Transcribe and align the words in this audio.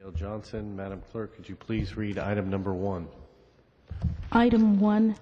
Gail 0.00 0.12
Johnson, 0.12 0.74
Madam 0.74 1.02
Clerk, 1.12 1.36
could 1.36 1.46
you 1.46 1.54
please 1.54 1.94
read 1.94 2.16
item 2.16 2.48
number 2.48 2.72
one? 2.72 3.06
Item 4.32 4.80
1, 4.80 5.14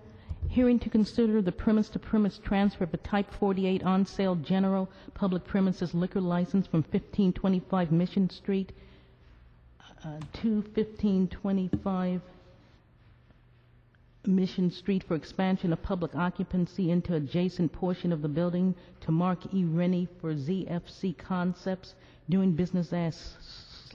hearing 0.48 0.78
to 0.78 0.88
consider 0.88 1.42
the 1.42 1.50
premise-to-premise 1.50 2.38
transfer 2.45 2.84
of 2.84 2.95
a 2.95 2.98
Type 2.98 3.28
48 3.41 3.83
on-sale 3.83 4.36
general 4.36 4.88
public 5.14 5.45
premises 5.45 5.95
liquor 5.95 6.20
license 6.20 6.69
from 6.69 6.83
1525 6.83 7.91
Mission 7.91 8.30
Street 8.30 8.70
uh, 10.05 10.20
to 10.34 10.60
1525 10.74 12.20
Mission 14.27 14.70
Street 14.70 15.02
for 15.02 15.16
expansion 15.16 15.72
of 15.72 15.83
public 15.83 16.14
occupancy 16.14 16.92
into 16.92 17.16
adjacent 17.16 17.72
portion 17.72 18.12
of 18.12 18.22
the 18.22 18.28
building 18.28 18.77
to 19.00 19.10
Mark 19.10 19.41
E. 19.52 19.64
Rennie 19.64 20.06
for 20.20 20.34
ZFC 20.34 21.19
Concepts, 21.19 21.97
doing 22.28 22.52
business 22.52 22.92
as 22.92 23.34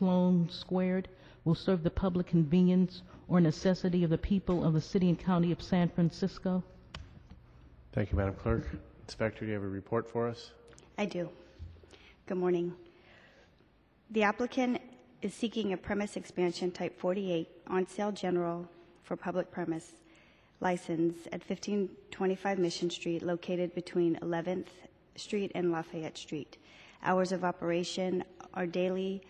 Sloan 0.03 0.49
Squared, 0.49 1.07
will 1.45 1.55
serve 1.55 1.81
the 1.81 1.89
public 1.89 2.27
convenience 2.27 3.03
or 3.30 3.39
necessity 3.39 4.03
of 4.03 4.09
the 4.09 4.17
people 4.17 4.66
of 4.66 4.73
the 4.73 4.81
city 4.81 5.07
and 5.07 5.17
county 5.17 5.49
of 5.53 5.61
San 5.61 5.88
Francisco. 5.88 6.61
Thank 7.94 8.11
you, 8.11 8.17
Madam 8.17 8.34
Clerk. 8.34 8.67
Inspector, 9.08 9.39
do 9.39 9.45
you 9.45 9.53
have 9.53 9.63
a 9.63 9.67
report 9.67 10.11
for 10.11 10.27
us? 10.27 10.52
I 10.97 11.05
do. 11.05 11.30
Good 12.27 12.38
morning. 12.38 12.73
The 14.11 14.23
applicant 14.23 14.81
is 15.22 15.33
seeking 15.33 15.72
a 15.72 15.77
premise 15.77 16.17
expansion 16.17 16.70
type 16.70 16.99
48 16.99 17.47
on 17.67 17.88
sale 17.88 18.11
general 18.11 18.67
for 19.03 19.16
public 19.16 19.52
premise 19.52 19.94
license 20.59 21.27
at 21.27 21.39
1525 21.47 22.59
Mission 22.59 22.89
Street 22.89 23.23
located 23.23 23.73
between 23.73 24.17
11th 24.17 24.67
Street 25.16 25.53
and 25.55 25.72
Lafayette 25.72 26.17
Street. 26.17 26.58
Hours 27.03 27.31
of 27.31 27.45
operation 27.45 28.25
are 28.53 28.67
daily 28.67 29.22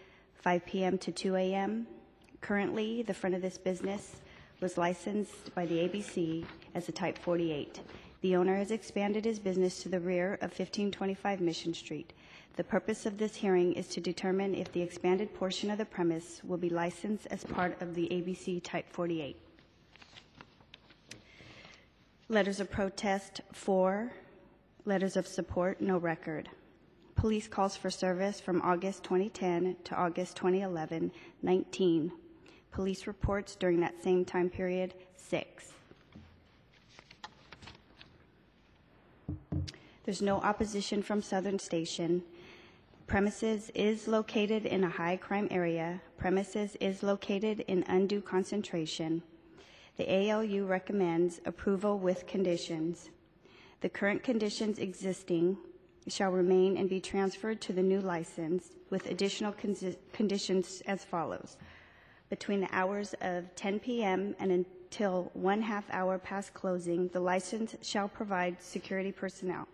5 0.43 0.65
p.m. 0.65 0.97
to 0.97 1.09
2 1.09 1.37
a.m. 1.37 1.87
Currently, 2.41 3.01
the 3.03 3.13
front 3.13 3.33
of 3.33 3.41
this 3.41 3.57
business 3.57 4.17
was 4.59 4.77
licensed 4.77 5.55
by 5.55 5.65
the 5.65 5.87
ABC 5.87 6.45
as 6.75 6.89
a 6.89 6.91
type 6.91 7.17
48. 7.17 7.79
The 8.19 8.35
owner 8.35 8.57
has 8.57 8.71
expanded 8.71 9.23
his 9.23 9.39
business 9.39 9.81
to 9.83 9.89
the 9.89 10.01
rear 10.01 10.33
of 10.35 10.51
1525 10.51 11.39
Mission 11.39 11.73
Street. 11.73 12.11
The 12.57 12.63
purpose 12.65 13.05
of 13.05 13.17
this 13.17 13.35
hearing 13.35 13.71
is 13.71 13.87
to 13.87 14.01
determine 14.01 14.53
if 14.53 14.69
the 14.73 14.81
expanded 14.81 15.33
portion 15.33 15.71
of 15.71 15.77
the 15.77 15.85
premise 15.85 16.41
will 16.43 16.57
be 16.57 16.69
licensed 16.69 17.25
as 17.31 17.45
part 17.45 17.81
of 17.81 17.95
the 17.95 18.09
ABC 18.09 18.61
Type 18.61 18.89
48. 18.89 19.37
Letters 22.27 22.59
of 22.59 22.69
protest, 22.69 23.39
four. 23.53 24.11
Letters 24.83 25.15
of 25.15 25.25
support, 25.25 25.79
no 25.79 25.97
record. 25.97 26.49
Police 27.15 27.47
calls 27.47 27.77
for 27.77 27.89
service 27.89 28.39
from 28.39 28.61
August 28.61 29.03
2010 29.03 29.77
to 29.85 29.95
August 29.95 30.35
2011, 30.35 31.11
19. 31.41 32.11
Police 32.71 33.07
reports 33.07 33.55
during 33.55 33.79
that 33.81 34.03
same 34.03 34.25
time 34.25 34.49
period, 34.49 34.93
six. 35.15 35.73
There's 40.03 40.21
no 40.21 40.37
opposition 40.41 41.01
from 41.01 41.21
Southern 41.21 41.59
Station. 41.59 42.23
Premises 43.07 43.69
is 43.73 44.07
located 44.07 44.65
in 44.65 44.83
a 44.83 44.89
high 44.89 45.15
crime 45.15 45.47
area. 45.49 46.01
Premises 46.17 46.75
is 46.81 47.03
located 47.03 47.61
in 47.67 47.85
undue 47.87 48.21
concentration. 48.21 49.21
The 49.97 50.11
ALU 50.11 50.65
recommends 50.65 51.39
approval 51.45 51.99
with 51.99 52.27
conditions. 52.27 53.11
The 53.81 53.89
current 53.89 54.23
conditions 54.23 54.79
existing 54.79 55.57
shall 56.07 56.31
remain 56.31 56.77
and 56.77 56.89
be 56.89 56.99
transferred 56.99 57.61
to 57.61 57.73
the 57.73 57.81
new 57.81 58.01
license 58.01 58.71
with 58.89 59.09
additional 59.09 59.53
consi- 59.53 59.97
conditions 60.11 60.81
as 60.87 61.03
follows. 61.03 61.57
Between 62.29 62.61
the 62.61 62.69
hours 62.71 63.13
of 63.21 63.53
10 63.55 63.79
p.m. 63.79 64.35
and 64.39 64.51
until 64.51 65.31
one 65.33 65.61
half 65.61 65.85
hour 65.91 66.17
past 66.17 66.53
closing, 66.53 67.07
the 67.09 67.19
license 67.19 67.75
shall 67.81 68.07
provide 68.07 68.61
security 68.61 69.11
personnel. 69.11 69.67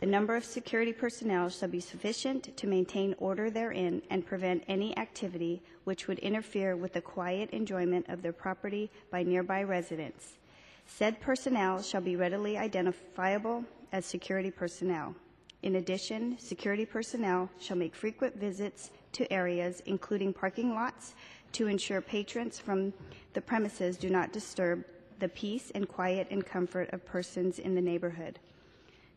The 0.00 0.06
number 0.06 0.34
of 0.34 0.44
security 0.44 0.94
personnel 0.94 1.50
shall 1.50 1.68
be 1.68 1.80
sufficient 1.80 2.56
to 2.56 2.66
maintain 2.66 3.14
order 3.18 3.50
therein 3.50 4.00
and 4.08 4.24
prevent 4.24 4.64
any 4.66 4.96
activity 4.96 5.62
which 5.84 6.08
would 6.08 6.18
interfere 6.20 6.74
with 6.74 6.94
the 6.94 7.02
quiet 7.02 7.50
enjoyment 7.50 8.06
of 8.08 8.22
their 8.22 8.32
property 8.32 8.90
by 9.10 9.22
nearby 9.22 9.62
residents. 9.62 10.38
Said 10.86 11.20
personnel 11.20 11.82
shall 11.82 12.00
be 12.00 12.16
readily 12.16 12.56
identifiable 12.56 13.64
as 13.92 14.06
security 14.06 14.50
personnel. 14.50 15.14
In 15.62 15.76
addition, 15.76 16.38
security 16.38 16.86
personnel 16.86 17.50
shall 17.58 17.76
make 17.76 17.94
frequent 17.94 18.36
visits 18.36 18.90
to 19.12 19.30
areas, 19.32 19.82
including 19.84 20.32
parking 20.32 20.74
lots, 20.74 21.14
to 21.52 21.66
ensure 21.66 22.00
patrons 22.00 22.58
from 22.58 22.92
the 23.34 23.40
premises 23.40 23.96
do 23.96 24.08
not 24.08 24.32
disturb 24.32 24.84
the 25.18 25.28
peace 25.28 25.70
and 25.74 25.86
quiet 25.86 26.28
and 26.30 26.46
comfort 26.46 26.88
of 26.92 27.04
persons 27.04 27.58
in 27.58 27.74
the 27.74 27.80
neighborhood. 27.80 28.38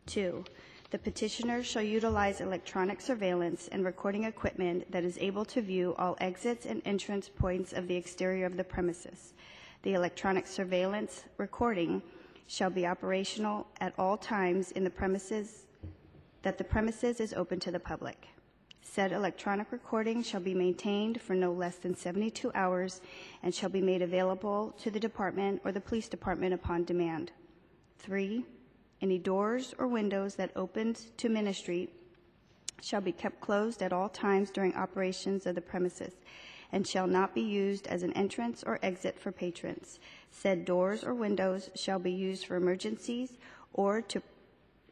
Two, 0.05 0.43
the 0.91 0.97
petitioner 0.97 1.63
shall 1.63 1.81
utilize 1.81 2.41
electronic 2.41 2.99
surveillance 2.99 3.69
and 3.71 3.85
recording 3.85 4.25
equipment 4.25 4.91
that 4.91 5.05
is 5.05 5.17
able 5.19 5.45
to 5.45 5.61
view 5.61 5.95
all 5.97 6.17
exits 6.19 6.65
and 6.65 6.81
entrance 6.85 7.29
points 7.29 7.71
of 7.71 7.87
the 7.87 7.95
exterior 7.95 8.45
of 8.45 8.57
the 8.57 8.63
premises. 8.63 9.33
The 9.83 9.93
electronic 9.93 10.45
surveillance 10.45 11.23
recording 11.37 12.01
shall 12.47 12.69
be 12.69 12.85
operational 12.85 13.65
at 13.79 13.93
all 13.97 14.17
times 14.17 14.71
in 14.71 14.83
the 14.83 14.89
premises 14.89 15.65
that 16.43 16.57
the 16.57 16.63
premises 16.63 17.19
is 17.19 17.33
open 17.33 17.59
to 17.61 17.71
the 17.71 17.79
public. 17.79 18.27
Said 18.81 19.11
electronic 19.11 19.71
recording 19.71 20.21
shall 20.21 20.41
be 20.41 20.53
maintained 20.53 21.19
for 21.19 21.33
no 21.33 21.51
less 21.51 21.77
than 21.77 21.95
72 21.95 22.51
hours 22.53 23.01
and 23.41 23.55
shall 23.55 23.69
be 23.69 23.81
made 23.81 24.01
available 24.01 24.75
to 24.81 24.91
the 24.91 24.99
department 24.99 25.61
or 25.63 25.71
the 25.71 25.81
police 25.81 26.07
department 26.07 26.53
upon 26.53 26.83
demand. 26.83 27.31
Three, 27.97 28.45
any 29.01 29.17
doors 29.17 29.73
or 29.79 29.87
windows 29.87 30.35
that 30.35 30.51
opened 30.55 30.99
to 31.17 31.29
ministry 31.29 31.89
shall 32.81 33.01
be 33.01 33.13
kept 33.13 33.39
closed 33.39 33.81
at 33.81 33.93
all 33.93 34.09
times 34.09 34.51
during 34.51 34.75
operations 34.75 35.45
of 35.45 35.55
the 35.55 35.61
premises 35.61 36.13
and 36.73 36.85
shall 36.85 37.07
not 37.07 37.33
be 37.33 37.41
used 37.41 37.87
as 37.87 38.03
an 38.03 38.13
entrance 38.13 38.63
or 38.63 38.79
exit 38.83 39.17
for 39.17 39.31
patrons. 39.31 39.99
Said 40.29 40.65
doors 40.65 41.03
or 41.03 41.13
windows 41.13 41.69
shall 41.75 41.99
be 41.99 42.11
used 42.11 42.45
for 42.45 42.57
emergencies 42.57 43.37
or 43.73 44.01
to 44.01 44.21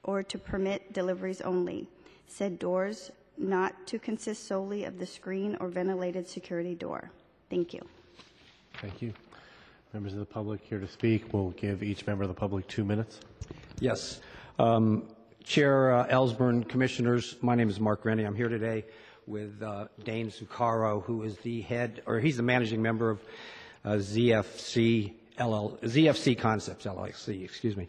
or 0.03 0.23
to 0.23 0.38
permit 0.38 0.94
deliveries 0.94 1.41
only. 1.41 1.88
Said 2.28 2.59
doors 2.59 3.12
not 3.38 3.88
to 3.88 4.00
consist 4.00 4.47
solely 4.47 4.85
of 4.85 5.00
the 5.00 5.06
screen 5.06 5.57
or 5.59 5.67
ventilated 5.67 6.28
security 6.28 6.75
door. 6.75 7.12
Thank 7.50 7.73
you. 7.73 7.81
Thank 8.75 9.01
you. 9.01 9.13
Members 9.94 10.13
of 10.13 10.19
the 10.19 10.25
public 10.25 10.61
here 10.63 10.79
to 10.79 10.88
speak, 10.88 11.34
we'll 11.34 11.51
give 11.51 11.84
each 11.84 12.07
member 12.07 12.23
of 12.23 12.29
the 12.29 12.35
public 12.35 12.67
two 12.67 12.85
minutes. 12.85 13.19
Yes. 13.79 14.22
Um, 14.57 15.07
Chair 15.44 15.94
uh, 15.94 16.07
Elsbernd, 16.07 16.69
Commissioners, 16.69 17.35
my 17.41 17.56
name 17.56 17.67
is 17.67 17.79
Mark 17.79 18.06
Rennie. 18.06 18.23
I'm 18.23 18.35
here 18.35 18.47
today 18.47 18.85
with 19.28 19.61
uh, 19.61 19.88
Dane 20.03 20.29
Zuccaro, 20.29 21.03
who 21.03 21.23
is 21.23 21.38
the 21.40 21.61
head, 21.61 22.03
or 22.06 22.19
he's 22.19 22.38
the 22.38 22.44
managing 22.44 22.81
member 22.81 23.09
of 23.09 23.19
uh, 23.84 23.90
ZFC 23.91 25.13
LL, 25.40 25.78
ZFC 25.81 26.38
Concepts 26.38 26.85
LLC, 26.85 27.44
excuse 27.44 27.75
me. 27.75 27.88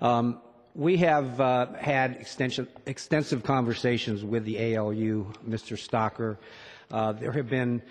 Um, 0.00 0.40
we 0.74 0.96
have 0.96 1.40
uh, 1.40 1.66
had 1.74 2.16
extensive 2.86 3.42
conversations 3.42 4.24
with 4.24 4.44
the 4.44 4.76
ALU, 4.76 5.30
Mr. 5.46 5.76
Stocker. 5.76 6.38
Uh, 6.90 7.12
there 7.12 7.32
have 7.32 7.48
been 7.48 7.82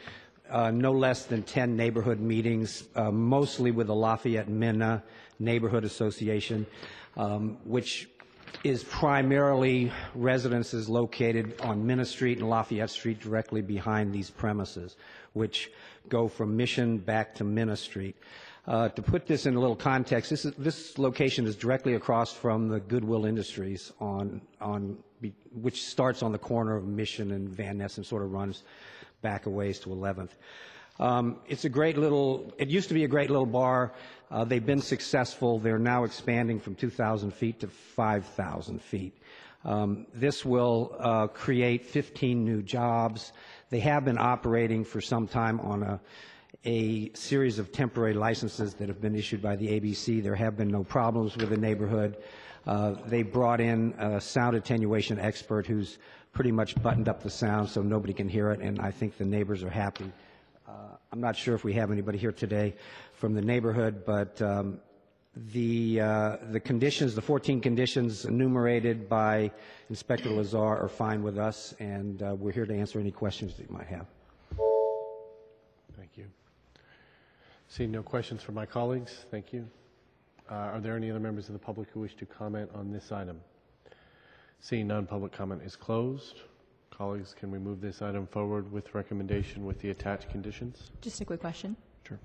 uh, 0.50 0.72
no 0.72 0.92
less 0.92 1.26
than 1.26 1.44
10 1.44 1.76
neighborhood 1.76 2.20
meetings, 2.20 2.86
uh, 2.96 3.12
mostly 3.12 3.72
with 3.72 3.88
the 3.88 3.96
Lafayette 3.96 4.50
Minna 4.50 5.04
Neighborhood 5.40 5.84
Association, 5.86 6.66
um, 7.18 7.58
which 7.66 8.10
is 8.64 8.84
primarily 8.84 9.92
residences 10.14 10.90
located 10.90 11.60
on 11.62 11.86
Minna 11.86 12.06
Street 12.06 12.40
and 12.40 12.50
Lafayette 12.50 12.90
Street 12.90 13.20
directly 13.20 13.62
behind 13.62 14.12
these 14.12 14.30
premises, 14.30 14.98
which 15.34 15.72
go 16.10 16.28
from 16.28 16.58
Mission 16.58 16.98
back 16.98 17.36
to 17.36 17.44
Minna 17.44 17.78
Street. 17.78 18.16
Uh, 18.68 18.90
to 18.90 19.02
put 19.02 19.26
this 19.26 19.48
in 19.48 19.56
a 19.56 19.60
little 19.60 19.76
context, 19.76 20.30
this, 20.30 20.46
is, 20.46 20.54
this 20.56 20.98
location 21.00 21.48
is 21.48 21.56
directly 21.56 21.96
across 21.96 22.32
from 22.32 22.68
the 22.68 22.80
Goodwill 22.80 23.26
Industries 23.26 23.92
on, 24.00 24.40
on, 24.60 24.98
which 25.54 25.84
starts 25.84 26.22
on 26.22 26.32
the 26.32 26.38
corner 26.38 26.76
of 26.76 26.86
Mission 26.86 27.32
and 27.32 27.50
Van 27.50 27.80
Ness 27.80 27.98
and 27.98 28.06
sort 28.06 28.22
of 28.22 28.32
runs 28.32 28.64
back 29.24 29.48
a 29.48 29.50
ways 29.50 29.80
to 29.80 29.90
11th. 29.90 30.30
Um, 31.00 31.40
it's 31.48 31.66
a 31.66 31.70
great 31.70 31.98
little, 31.98 32.54
it 32.60 32.68
used 32.68 32.88
to 32.90 32.94
be 32.94 33.04
a 33.04 33.08
great 33.08 33.32
little 33.32 33.48
bar. 33.48 33.94
Uh, 34.30 34.44
they've 34.44 34.66
been 34.66 34.82
successful. 34.82 35.58
They're 35.58 35.80
now 35.80 36.04
expanding 36.04 36.60
from 36.60 36.76
2,000 36.76 37.34
feet 37.34 37.62
to 37.62 37.68
5,000 37.68 38.80
feet. 38.80 39.18
Um, 39.66 40.06
this 40.14 40.46
will 40.46 40.96
uh, 41.00 41.28
create 41.28 41.86
15 41.86 42.46
new 42.46 42.62
jobs. 42.62 43.34
They 43.72 43.80
have 43.80 44.06
been 44.06 44.20
operating 44.20 44.84
for 44.84 45.02
some 45.02 45.28
time 45.28 45.60
on 45.60 45.82
a, 45.82 46.00
a 46.66 47.12
series 47.14 47.60
of 47.60 47.72
temporary 47.72 48.14
licenses 48.14 48.74
that 48.76 48.88
have 48.88 49.02
been 49.02 49.16
issued 49.16 49.42
by 49.42 49.56
the 49.56 49.68
ABC. 49.80 50.22
There 50.22 50.36
have 50.36 50.56
been 50.58 50.68
no 50.70 50.84
problems 50.84 51.36
with 51.38 51.50
the 51.50 51.58
neighborhood. 51.58 52.18
Uh, 52.68 52.96
they 53.08 53.24
brought 53.24 53.60
in 53.60 53.94
a 53.98 54.22
sound 54.22 54.56
attenuation 54.56 55.20
expert 55.20 55.66
who's 55.66 55.98
pretty 56.34 56.52
much 56.52 56.82
buttoned 56.82 57.10
up 57.10 57.24
the 57.24 57.30
sound 57.30 57.68
so 57.70 57.82
nobody 57.82 58.14
can 58.14 58.30
hear 58.30 58.52
it, 58.52 58.60
and 58.62 58.80
I 58.80 58.92
think 58.92 59.18
the 59.18 59.26
neighbors 59.26 59.64
are 59.64 59.70
happy 59.70 60.12
Uh, 60.72 60.96
I'm 61.12 61.20
not 61.20 61.36
sure 61.36 61.54
if 61.56 61.64
we 61.64 61.74
have 61.74 61.92
anybody 61.92 62.18
here 62.18 62.32
today 62.32 62.74
from 63.14 63.34
the 63.34 63.42
neighborhood, 63.42 64.04
but 64.06 64.42
um, 64.42 64.80
the, 65.54 66.00
uh, 66.00 66.38
the 66.52 66.60
conditions, 66.60 67.14
the 67.14 67.22
14 67.22 67.60
conditions 67.60 68.26
enumerated 68.26 69.10
by 69.10 69.52
Inspector 69.90 70.30
Lazar 70.30 70.58
are 70.58 70.88
fine 70.88 71.24
with 71.24 71.38
us, 71.38 71.74
and 71.80 72.24
uh, 72.24 72.36
we're 72.38 72.52
here 72.54 72.66
to 72.66 72.74
answer 72.74 73.00
any 73.00 73.12
questions 73.12 73.56
that 73.56 73.68
you 73.70 73.74
might 73.76 73.88
have. 73.88 74.06
Seeing 77.72 77.92
no 77.92 78.04
questions 78.04 78.44
from 78.44 78.56
my 78.56 78.66
colleagues, 78.66 79.26
thank 79.32 79.54
you. 79.54 79.66
Uh, 80.52 80.56
Are 80.56 80.82
there 80.82 80.98
any 80.98 81.10
other 81.10 81.22
members 81.22 81.48
of 81.48 81.54
the 81.54 81.60
public 81.60 81.88
who 81.92 82.02
wish 82.02 82.18
to 82.18 82.26
comment 82.26 82.70
on 82.76 82.92
this 82.92 83.14
item? 83.14 83.40
Seeing 84.60 84.88
none, 84.88 85.08
public 85.08 85.32
comment 85.32 85.62
is 85.64 85.78
closed. 85.78 86.42
Colleagues, 86.90 87.34
can 87.34 87.50
we 87.50 87.60
move 87.60 87.80
this 87.80 88.02
item 88.02 88.28
forward 88.28 88.70
with 88.74 88.94
recommendation 88.94 89.66
with 89.66 89.80
the 89.80 89.90
attached 89.90 90.30
conditions? 90.30 90.92
Just 91.00 91.22
a 91.22 91.26
quick 91.26 91.40
question. 91.40 91.78
Sure. 92.06 92.20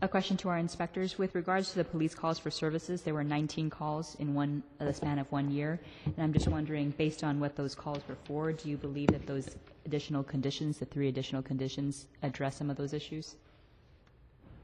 A 0.00 0.08
question 0.08 0.34
to 0.38 0.48
our 0.48 0.56
inspectors. 0.56 1.18
With 1.18 1.34
regards 1.34 1.72
to 1.72 1.76
the 1.76 1.84
police 1.84 2.14
calls 2.14 2.38
for 2.38 2.50
services, 2.50 3.02
there 3.02 3.12
were 3.12 3.22
19 3.22 3.68
calls 3.68 4.14
in 4.14 4.32
one, 4.32 4.62
uh, 4.80 4.86
the 4.86 4.94
span 4.94 5.18
of 5.18 5.30
one 5.30 5.50
year. 5.50 5.78
And 6.06 6.20
I'm 6.20 6.32
just 6.32 6.48
wondering, 6.48 6.94
based 6.96 7.22
on 7.22 7.38
what 7.38 7.54
those 7.54 7.74
calls 7.74 8.00
were 8.08 8.16
for, 8.24 8.50
do 8.50 8.70
you 8.70 8.78
believe 8.78 9.08
that 9.08 9.26
those 9.26 9.56
additional 9.84 10.22
conditions, 10.22 10.78
the 10.78 10.86
three 10.86 11.08
additional 11.08 11.42
conditions, 11.42 12.06
address 12.22 12.56
some 12.56 12.70
of 12.70 12.78
those 12.78 12.94
issues? 12.94 13.36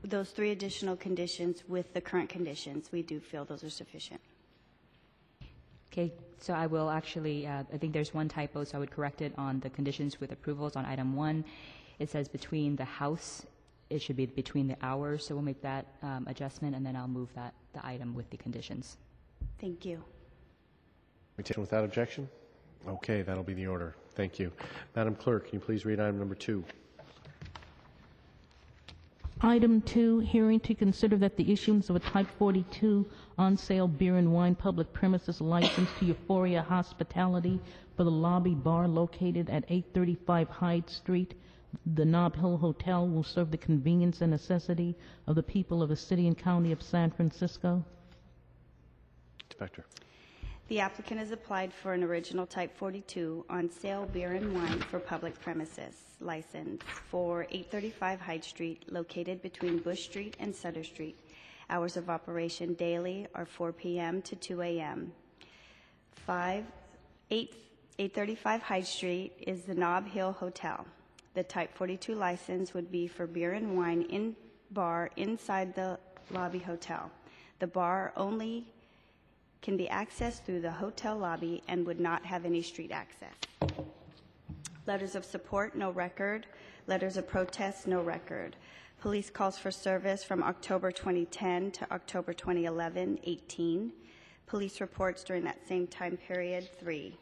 Those 0.04 0.30
three 0.30 0.50
additional 0.50 0.96
conditions 0.96 1.62
with 1.68 1.94
the 1.94 2.00
current 2.00 2.28
conditions, 2.28 2.90
we 2.90 3.02
do 3.02 3.20
feel 3.20 3.44
those 3.44 3.62
are 3.62 3.70
sufficient. 3.70 4.20
Okay, 5.92 6.12
so 6.38 6.54
I 6.54 6.66
will 6.66 6.90
actually, 6.90 7.46
uh, 7.46 7.62
I 7.72 7.76
think 7.76 7.92
there's 7.92 8.12
one 8.12 8.28
typo, 8.28 8.64
so 8.64 8.78
I 8.78 8.80
would 8.80 8.90
correct 8.90 9.20
it 9.22 9.32
on 9.38 9.60
the 9.60 9.70
conditions 9.70 10.18
with 10.18 10.32
approvals 10.32 10.74
on 10.74 10.84
item 10.86 11.14
one. 11.14 11.44
It 11.98 12.10
says 12.10 12.28
between 12.28 12.74
the 12.76 12.84
house, 12.84 13.46
it 13.90 14.00
should 14.00 14.16
be 14.16 14.26
between 14.26 14.66
the 14.66 14.76
hours, 14.82 15.26
so 15.26 15.34
we'll 15.34 15.44
make 15.44 15.60
that 15.62 15.86
um, 16.02 16.26
adjustment, 16.28 16.74
and 16.74 16.84
then 16.84 16.96
I'll 16.96 17.06
move 17.06 17.28
that, 17.34 17.52
the 17.74 17.86
item 17.86 18.14
with 18.14 18.28
the 18.30 18.38
conditions. 18.38 18.96
Thank 19.60 19.84
you. 19.84 20.02
We 21.36 21.44
take 21.44 21.58
without 21.58 21.84
objection? 21.84 22.28
Okay, 22.88 23.22
that'll 23.22 23.44
be 23.44 23.54
the 23.54 23.66
order. 23.66 23.94
Thank 24.14 24.38
you. 24.38 24.50
Madam 24.96 25.14
Clerk, 25.14 25.50
can 25.50 25.60
you 25.60 25.64
please 25.64 25.84
read 25.84 26.00
item 26.00 26.18
number 26.18 26.34
two? 26.34 26.64
Item 29.44 29.82
two, 29.82 30.20
hearing 30.20 30.60
to 30.60 30.72
consider 30.72 31.16
that 31.16 31.36
the 31.36 31.52
issuance 31.52 31.90
of 31.90 31.96
a 31.96 32.00
Type 32.00 32.28
42 32.38 33.04
on-sale 33.36 33.88
beer 33.88 34.16
and 34.16 34.32
wine 34.32 34.54
public 34.54 34.92
premises 34.92 35.40
license 35.40 35.90
to 35.98 36.04
Euphoria 36.04 36.62
Hospitality 36.62 37.60
for 37.96 38.04
the 38.04 38.10
lobby 38.10 38.54
bar 38.54 38.86
located 38.86 39.50
at 39.50 39.64
835 39.68 40.48
Hyde 40.48 40.88
Street. 40.88 41.34
The 41.94 42.04
Nob 42.04 42.36
Hill 42.36 42.56
Hotel 42.56 43.08
will 43.08 43.24
serve 43.24 43.50
the 43.50 43.58
convenience 43.58 44.20
and 44.20 44.30
necessity 44.30 44.94
of 45.26 45.34
the 45.34 45.42
people 45.42 45.82
of 45.82 45.88
the 45.88 45.96
city 45.96 46.28
and 46.28 46.38
county 46.38 46.70
of 46.70 46.80
San 46.80 47.10
Francisco. 47.10 47.84
Inspector. 49.50 49.84
The 50.68 50.80
applicant 50.80 51.20
has 51.20 51.32
applied 51.32 51.72
for 51.72 51.92
an 51.92 52.02
original 52.02 52.46
Type 52.46 52.74
42 52.76 53.44
on 53.50 53.70
sale 53.70 54.08
beer 54.12 54.32
and 54.32 54.54
wine 54.54 54.80
for 54.80 54.98
public 54.98 55.38
premises 55.40 55.96
license 56.20 56.82
for 57.10 57.42
835 57.50 58.20
Hyde 58.20 58.44
Street 58.44 58.84
located 58.90 59.42
between 59.42 59.78
Bush 59.78 60.04
Street 60.04 60.36
and 60.38 60.54
Sutter 60.54 60.84
Street. 60.84 61.18
Hours 61.68 61.96
of 61.96 62.08
operation 62.08 62.74
daily 62.74 63.26
are 63.34 63.44
4 63.44 63.72
p.m. 63.72 64.22
to 64.22 64.36
2 64.36 64.62
a.m. 64.62 65.12
5, 66.26 66.64
8, 67.30 67.54
835 67.98 68.62
Hyde 68.62 68.86
Street 68.86 69.32
is 69.46 69.62
the 69.62 69.74
Nob 69.74 70.06
Hill 70.06 70.32
Hotel. 70.32 70.86
The 71.34 71.42
Type 71.42 71.74
42 71.74 72.14
license 72.14 72.72
would 72.72 72.90
be 72.90 73.06
for 73.06 73.26
beer 73.26 73.52
and 73.52 73.76
wine 73.76 74.02
in 74.02 74.36
bar 74.70 75.10
inside 75.16 75.74
the 75.74 75.98
lobby 76.30 76.58
hotel. 76.58 77.10
The 77.58 77.66
bar 77.66 78.12
only 78.16 78.66
can 79.62 79.76
be 79.76 79.86
accessed 79.86 80.44
through 80.44 80.60
the 80.60 80.70
hotel 80.70 81.16
lobby 81.16 81.62
and 81.68 81.86
would 81.86 82.00
not 82.00 82.24
have 82.26 82.44
any 82.44 82.60
street 82.60 82.90
access. 82.90 83.32
Letters 84.86 85.14
of 85.14 85.24
support, 85.24 85.76
no 85.76 85.90
record. 85.90 86.46
Letters 86.88 87.16
of 87.16 87.28
protest, 87.28 87.86
no 87.86 88.02
record. 88.02 88.56
Police 89.00 89.30
calls 89.30 89.56
for 89.56 89.70
service 89.70 90.24
from 90.24 90.42
October 90.42 90.90
2010 90.90 91.70
to 91.70 91.92
October 91.92 92.32
2011, 92.32 93.20
18. 93.22 93.92
Police 94.46 94.80
reports 94.80 95.22
during 95.22 95.44
that 95.44 95.66
same 95.66 95.86
time 95.86 96.16
period, 96.16 96.68
three. 96.78 97.16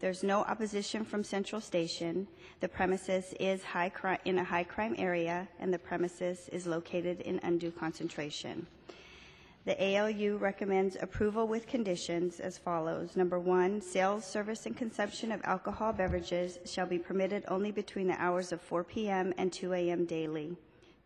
There's 0.00 0.22
no 0.22 0.42
opposition 0.42 1.04
from 1.04 1.24
Central 1.24 1.60
Station. 1.60 2.28
The 2.60 2.68
premises 2.68 3.34
is 3.40 3.62
in 4.24 4.38
a 4.38 4.44
high 4.44 4.64
crime 4.64 4.94
area, 4.98 5.48
and 5.58 5.72
the 5.72 5.78
premises 5.78 6.48
is 6.52 6.66
located 6.66 7.20
in 7.22 7.40
undue 7.42 7.70
concentration. 7.70 8.66
The 9.66 9.82
ALU 9.82 10.36
recommends 10.36 10.96
approval 11.00 11.48
with 11.48 11.66
conditions 11.66 12.38
as 12.38 12.58
follows. 12.58 13.16
Number 13.16 13.40
one, 13.40 13.80
sales, 13.80 14.26
service, 14.26 14.66
and 14.66 14.76
consumption 14.76 15.32
of 15.32 15.40
alcohol 15.44 15.94
beverages 15.94 16.58
shall 16.66 16.84
be 16.84 16.98
permitted 16.98 17.44
only 17.48 17.70
between 17.70 18.06
the 18.06 18.20
hours 18.20 18.52
of 18.52 18.60
4 18.60 18.84
p.m. 18.84 19.32
and 19.38 19.50
2 19.50 19.72
a.m. 19.72 20.04
daily. 20.04 20.54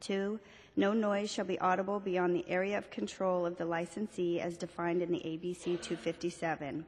Two, 0.01 0.41
no 0.75 0.93
noise 0.93 1.31
shall 1.31 1.45
be 1.45 1.59
audible 1.61 2.01
beyond 2.01 2.35
the 2.35 2.49
area 2.49 2.77
of 2.77 2.91
control 2.91 3.47
of 3.47 3.57
the 3.57 3.65
licensee 3.65 4.41
as 4.41 4.57
defined 4.57 5.03
in 5.03 5.13
the 5.13 5.21
ABC 5.21 5.81
257. 5.81 6.85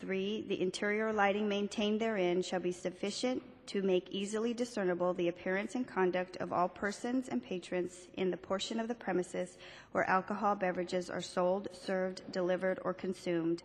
Three, 0.00 0.44
the 0.48 0.60
interior 0.60 1.12
lighting 1.12 1.48
maintained 1.48 2.00
therein 2.00 2.42
shall 2.42 2.60
be 2.60 2.72
sufficient 2.72 3.42
to 3.66 3.82
make 3.82 4.08
easily 4.10 4.54
discernible 4.54 5.12
the 5.14 5.28
appearance 5.28 5.74
and 5.74 5.86
conduct 5.86 6.36
of 6.38 6.52
all 6.52 6.68
persons 6.68 7.28
and 7.28 7.42
patrons 7.42 8.08
in 8.16 8.30
the 8.30 8.36
portion 8.36 8.78
of 8.78 8.88
the 8.88 8.94
premises 8.94 9.58
where 9.92 10.08
alcohol 10.08 10.54
beverages 10.54 11.10
are 11.10 11.22
sold, 11.22 11.68
served, 11.72 12.22
delivered, 12.32 12.78
or 12.84 12.94
consumed. 12.94 13.62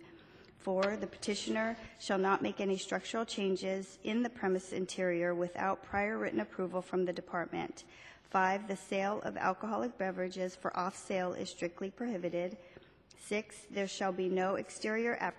Four, 0.58 0.98
the 1.00 1.08
petitioner 1.08 1.76
shall 2.00 2.20
not 2.20 2.42
make 2.44 2.60
any 2.60 2.78
structural 2.78 3.26
changes 3.26 3.98
in 4.04 4.22
the 4.22 4.30
premise 4.30 4.74
interior 4.74 5.34
without 5.34 5.84
prior 5.84 6.20
written 6.20 6.40
approval 6.40 6.82
from 6.82 7.06
the 7.06 7.14
department. 7.14 7.84
Five, 8.30 8.68
the 8.68 8.78
sale 8.78 9.22
of 9.24 9.38
alcoholic 9.38 9.98
beverages 9.98 10.56
for 10.56 10.76
off-sale 10.78 11.34
is 11.34 11.50
strictly 11.50 11.90
prohibited. 11.90 12.58
Six, 13.20 13.56
there 13.72 13.88
shall 13.88 14.12
be 14.12 14.30
no 14.30 14.56
exterior, 14.56 15.34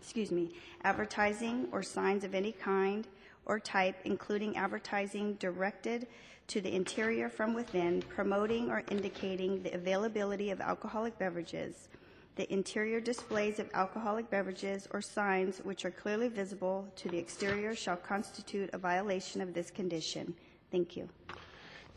excuse 0.00 0.30
me, 0.30 0.54
advertising 0.84 1.68
or 1.72 1.82
signs 1.82 2.24
of 2.24 2.34
any 2.34 2.52
kind 2.52 3.06
or 3.46 3.58
type, 3.58 3.96
including 4.04 4.56
advertising 4.56 5.34
directed 5.34 6.06
to 6.48 6.60
the 6.60 6.74
interior 6.74 7.28
from 7.28 7.54
within, 7.54 8.02
promoting 8.02 8.70
or 8.70 8.82
indicating 8.90 9.62
the 9.62 9.74
availability 9.74 10.50
of 10.50 10.60
alcoholic 10.60 11.18
beverages. 11.18 11.88
The 12.36 12.50
interior 12.52 13.00
displays 13.00 13.58
of 13.58 13.68
alcoholic 13.74 14.30
beverages 14.30 14.88
or 14.92 15.02
signs 15.02 15.58
which 15.58 15.84
are 15.84 15.90
clearly 15.90 16.28
visible 16.28 16.88
to 16.96 17.08
the 17.08 17.18
exterior 17.18 17.74
shall 17.74 17.96
constitute 17.96 18.70
a 18.72 18.78
violation 18.78 19.40
of 19.40 19.52
this 19.52 19.70
condition. 19.70 20.34
Thank 20.70 20.96
you. 20.96 21.08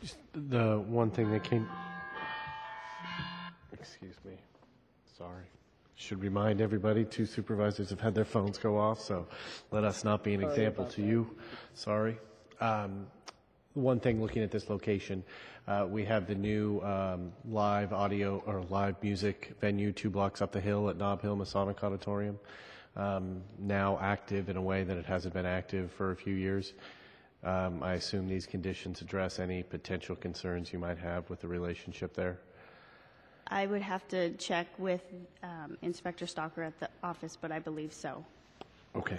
Just 0.00 0.18
The 0.34 0.84
one 0.86 1.10
thing 1.10 1.30
that 1.30 1.42
came, 1.42 1.66
excuse 3.72 4.16
me, 4.24 4.34
sorry. 5.16 5.44
Should 5.98 6.20
remind 6.20 6.60
everybody, 6.60 7.06
two 7.06 7.24
supervisors 7.24 7.88
have 7.88 8.00
had 8.00 8.14
their 8.14 8.26
phones 8.26 8.58
go 8.58 8.78
off, 8.78 9.00
so 9.00 9.26
let 9.70 9.82
us 9.82 10.04
not 10.04 10.22
be 10.22 10.34
an 10.34 10.42
example 10.42 10.84
to 10.84 11.02
you. 11.02 11.34
Sorry. 11.74 12.18
Um, 12.60 13.06
One 13.72 13.98
thing, 14.00 14.22
looking 14.22 14.42
at 14.42 14.50
this 14.50 14.68
location, 14.70 15.24
uh, 15.66 15.86
we 15.88 16.04
have 16.04 16.26
the 16.26 16.34
new 16.34 16.80
um, 16.80 17.32
live 17.48 17.92
audio 17.92 18.42
or 18.46 18.62
live 18.70 18.96
music 19.02 19.54
venue 19.60 19.90
two 19.92 20.08
blocks 20.10 20.40
up 20.40 20.52
the 20.52 20.60
hill 20.60 20.88
at 20.88 20.96
Nob 20.96 21.20
Hill 21.22 21.36
Masonic 21.36 21.82
Auditorium, 21.82 22.38
um, 22.96 23.42
now 23.58 23.98
active 24.00 24.48
in 24.48 24.56
a 24.56 24.62
way 24.62 24.84
that 24.84 24.96
it 24.96 25.04
hasn't 25.06 25.34
been 25.34 25.46
active 25.46 25.90
for 25.92 26.12
a 26.12 26.16
few 26.16 26.34
years. 26.34 26.74
Um, 27.42 27.82
I 27.82 27.94
assume 27.94 28.28
these 28.28 28.46
conditions 28.46 29.02
address 29.02 29.38
any 29.38 29.62
potential 29.62 30.16
concerns 30.16 30.72
you 30.72 30.78
might 30.78 30.98
have 30.98 31.28
with 31.28 31.40
the 31.40 31.48
relationship 31.48 32.14
there? 32.14 32.38
I 33.48 33.66
would 33.66 33.82
have 33.82 34.06
to 34.08 34.30
check 34.32 34.66
with 34.78 35.02
um, 35.42 35.76
Inspector 35.82 36.26
Stalker 36.26 36.62
at 36.62 36.78
the 36.80 36.88
office, 37.02 37.36
but 37.40 37.52
I 37.52 37.58
believe 37.58 37.92
so. 37.92 38.24
Okay. 38.94 39.18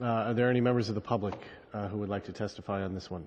Uh, 0.00 0.04
Are 0.04 0.34
there 0.34 0.50
any 0.50 0.60
members 0.60 0.88
of 0.88 0.94
the 0.94 1.00
public 1.00 1.34
uh, 1.72 1.88
who 1.88 1.98
would 1.98 2.08
like 2.08 2.24
to 2.24 2.32
testify 2.32 2.82
on 2.82 2.94
this 2.94 3.10
one? 3.10 3.26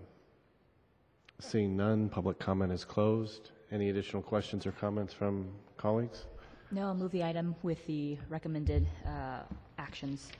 Seeing 1.40 1.76
none, 1.76 2.10
public 2.10 2.40
comment 2.40 2.72
is 2.72 2.86
closed. 2.86 3.52
Any 3.72 3.90
additional 3.90 4.22
questions 4.22 4.66
or 4.66 4.72
comments 4.72 5.14
from 5.14 5.48
colleagues? 5.78 6.26
No, 6.72 6.88
I'll 6.88 6.96
move 6.96 7.12
the 7.12 7.24
item 7.24 7.56
with 7.64 7.86
the 7.88 8.18
recommended 8.30 8.88
uh, 9.06 9.40
actions. 9.78 10.32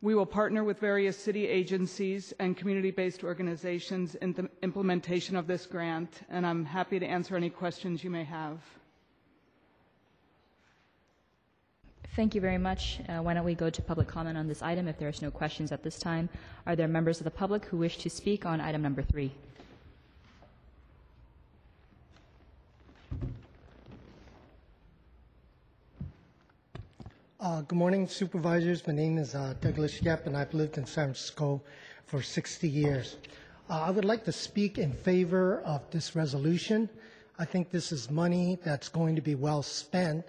We 0.00 0.14
will 0.14 0.26
partner 0.26 0.62
with 0.62 0.78
various 0.78 1.16
city 1.18 1.48
agencies 1.48 2.32
and 2.38 2.56
community-based 2.56 3.24
organizations 3.24 4.14
in 4.16 4.32
the 4.34 4.48
implementation 4.62 5.34
of 5.34 5.48
this 5.48 5.66
grant, 5.66 6.20
and 6.28 6.46
I'm 6.46 6.64
happy 6.64 7.00
to 7.00 7.06
answer 7.06 7.34
any 7.34 7.50
questions 7.50 8.04
you 8.04 8.10
may 8.10 8.22
have. 8.24 8.60
Thank 12.16 12.34
you 12.34 12.40
very 12.40 12.56
much. 12.56 12.98
Uh, 13.10 13.18
Why 13.18 13.34
don't 13.34 13.44
we 13.44 13.54
go 13.54 13.68
to 13.68 13.82
public 13.82 14.08
comment 14.08 14.38
on 14.38 14.48
this 14.48 14.62
item 14.62 14.88
if 14.88 14.98
there's 14.98 15.20
no 15.20 15.30
questions 15.30 15.70
at 15.70 15.82
this 15.82 15.98
time? 15.98 16.30
Are 16.66 16.74
there 16.74 16.88
members 16.88 17.20
of 17.20 17.24
the 17.24 17.30
public 17.30 17.66
who 17.66 17.76
wish 17.76 17.98
to 17.98 18.08
speak 18.08 18.46
on 18.46 18.58
item 18.58 18.80
number 18.80 19.02
three? 19.02 19.30
Uh, 27.38 27.60
Good 27.60 27.76
morning 27.76 28.08
Supervisors. 28.08 28.86
My 28.86 28.94
name 28.94 29.18
is 29.18 29.34
uh, 29.34 29.52
Douglas 29.60 30.00
Yep, 30.00 30.26
and 30.26 30.34
I've 30.38 30.54
lived 30.54 30.78
in 30.78 30.86
San 30.86 31.08
Francisco 31.08 31.60
for 32.06 32.22
60 32.22 32.66
years. 32.66 33.16
Uh, 33.68 33.82
I 33.82 33.90
would 33.90 34.06
like 34.06 34.24
to 34.24 34.32
speak 34.32 34.78
in 34.78 34.90
favor 34.94 35.60
of 35.66 35.82
this 35.90 36.16
resolution. 36.16 36.88
I 37.38 37.44
think 37.44 37.70
this 37.70 37.92
is 37.92 38.10
money 38.10 38.58
that's 38.64 38.88
going 38.88 39.16
to 39.16 39.20
be 39.22 39.34
well 39.34 39.62
spent, 39.62 40.24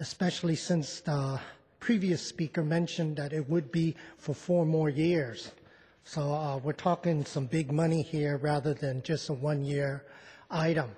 especially 0.00 0.54
since 0.56 1.00
the 1.00 1.40
previous 1.80 2.22
speaker 2.22 2.62
mentioned 2.62 3.16
that 3.16 3.32
it 3.32 3.48
would 3.48 3.72
be 3.72 3.94
for 4.16 4.34
four 4.34 4.64
more 4.64 4.88
years. 4.88 5.52
So 6.04 6.32
uh, 6.32 6.58
we're 6.58 6.72
talking 6.72 7.24
some 7.24 7.46
big 7.46 7.70
money 7.72 8.02
here 8.02 8.38
rather 8.38 8.74
than 8.74 9.02
just 9.02 9.28
a 9.28 9.32
one-year 9.34 10.04
item. 10.50 10.90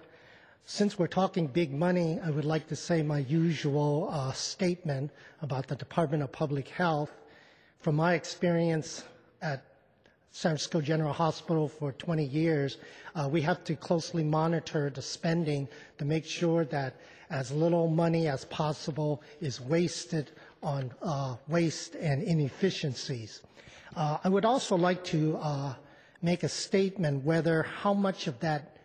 Since 0.67 0.99
we're 0.99 1.09
talking 1.09 1.49
big 1.49 1.73
money, 1.73 2.21
I 2.23 2.31
would 2.31 2.45
like 2.45 2.69
to 2.69 2.77
say 2.77 3.03
my 3.03 3.19
usual 3.19 4.09
uh, 4.13 4.33
statement 4.33 5.11
about 5.43 5.67
the 5.67 5.75
Department 5.75 6.23
of 6.23 6.31
Public 6.31 6.69
Health. 6.69 7.11
From 7.81 7.97
my 7.97 8.15
experience 8.15 9.03
at 9.43 9.65
San 10.31 10.51
Francisco 10.51 10.81
General 10.81 11.13
Hospital 11.13 11.67
for 11.67 11.91
20 11.93 12.25
years, 12.25 12.77
uh, 13.17 13.29
we 13.29 13.41
have 13.43 13.65
to 13.65 13.75
closely 13.75 14.23
monitor 14.23 14.91
the 14.91 15.03
spending 15.03 15.67
to 15.99 16.05
make 16.05 16.25
sure 16.25 16.65
that 16.67 16.95
as 17.31 17.53
little 17.53 17.89
money 17.89 18.27
as 18.29 18.45
possible 18.47 19.23
is 19.41 19.61
wasted 19.61 20.33
on 20.63 20.93
uh, 21.03 21.37
waste 21.49 21.95
and 21.95 22.23
inefficiencies. 22.23 23.41
Uh, 23.97 24.19
I 24.23 24.29
would 24.29 24.45
also 24.45 24.77
like 24.77 25.03
to 25.05 25.37
uh, 25.39 25.75
make 26.23 26.43
a 26.43 26.49
statement 26.49 27.25
whether 27.25 27.63
how 27.63 27.95
much 27.95 28.27
of 28.27 28.39
that 28.41 28.77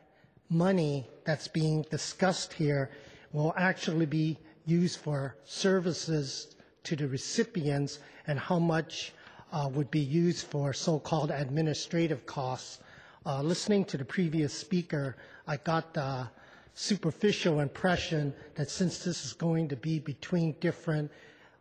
money 0.49 1.07
that's 1.25 1.47
being 1.47 1.83
discussed 1.89 2.53
here 2.53 2.91
will 3.33 3.53
actually 3.57 4.05
be 4.05 4.37
used 4.65 4.99
for 4.99 5.35
services 5.43 6.55
to 6.83 6.95
the 6.95 7.07
recipients 7.07 7.99
and 8.27 8.39
how 8.39 8.59
much 8.59 9.11
uh, 9.51 9.69
would 9.73 9.89
be 9.91 9.99
used 9.99 10.47
for 10.47 10.71
so-called 10.73 11.31
administrative 11.31 12.25
costs. 12.25 12.79
Uh, 13.25 13.41
listening 13.41 13.83
to 13.85 13.97
the 13.97 14.05
previous 14.05 14.53
speaker, 14.53 15.17
I 15.47 15.57
got 15.57 15.93
the 15.93 16.27
superficial 16.75 17.61
impression 17.61 18.33
that 18.55 18.69
since 18.69 18.99
this 19.03 19.25
is 19.25 19.33
going 19.33 19.67
to 19.69 19.75
be 19.77 19.97
between 19.99 20.51
different 20.59 21.09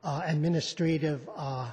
uh, 0.02 0.20
administrative 0.26 1.28
uh, 1.36 1.70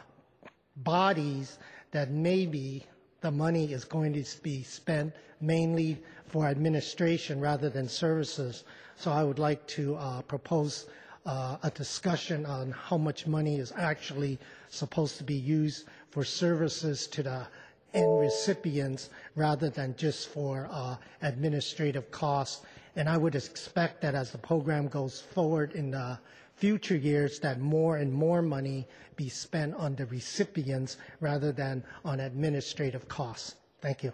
bodies, 0.77 1.57
that 1.91 2.11
maybe 2.11 2.85
the 3.21 3.31
money 3.31 3.73
is 3.73 3.83
going 3.83 4.13
to 4.13 4.41
be 4.41 4.63
spent 4.63 5.13
mainly 5.41 5.97
for 6.27 6.45
administration 6.47 7.39
rather 7.41 7.69
than 7.69 7.89
services. 7.89 8.63
So 8.95 9.11
I 9.11 9.23
would 9.23 9.39
like 9.39 9.65
to 9.67 9.95
uh, 9.95 10.21
propose 10.21 10.87
uh, 11.25 11.57
a 11.63 11.69
discussion 11.71 12.45
on 12.45 12.71
how 12.71 12.97
much 12.97 13.27
money 13.27 13.57
is 13.57 13.73
actually 13.75 14.39
supposed 14.69 15.17
to 15.17 15.23
be 15.23 15.35
used 15.35 15.85
for 16.09 16.23
services 16.23 17.07
to 17.07 17.23
the 17.23 17.47
end 17.93 18.19
recipients 18.19 19.09
rather 19.35 19.69
than 19.69 19.95
just 19.97 20.29
for 20.29 20.67
uh, 20.71 20.95
administrative 21.21 22.09
costs. 22.11 22.65
And 22.95 23.07
I 23.07 23.17
would 23.17 23.35
expect 23.35 24.01
that 24.01 24.15
as 24.15 24.31
the 24.31 24.37
program 24.37 24.87
goes 24.87 25.21
forward 25.21 25.73
in 25.73 25.91
the 25.91 26.19
future 26.55 26.95
years, 26.95 27.39
that 27.39 27.59
more 27.59 27.97
and 27.97 28.11
more 28.13 28.41
money 28.41 28.87
be 29.15 29.29
spent 29.29 29.73
on 29.75 29.95
the 29.95 30.05
recipients 30.07 30.97
rather 31.19 31.51
than 31.51 31.83
on 32.05 32.19
administrative 32.19 33.07
costs. 33.07 33.55
Thank 33.81 34.03
you. 34.03 34.11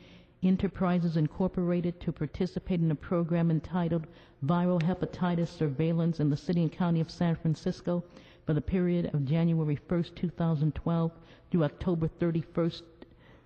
Enterprises 0.45 1.17
Incorporated 1.17 2.01
to 2.01 2.11
participate 2.11 2.81
in 2.81 2.91
a 2.91 2.97
program 2.97 3.49
entitled 3.49 4.09
Viral 4.45 4.83
Hepatitis 4.83 5.47
Surveillance 5.47 6.19
in 6.19 6.31
the 6.31 6.37
City 6.37 6.63
and 6.63 6.73
County 6.73 7.01
of 7.01 7.13
San 7.13 7.37
Francisco 7.37 8.03
for 8.45 8.53
the 8.53 8.61
period 8.61 9.15
of 9.15 9.25
January 9.25 9.79
1st, 9.89 10.17
2012 10.17 11.13
through 11.51 11.63
October 11.63 12.09
31st, 12.19 12.83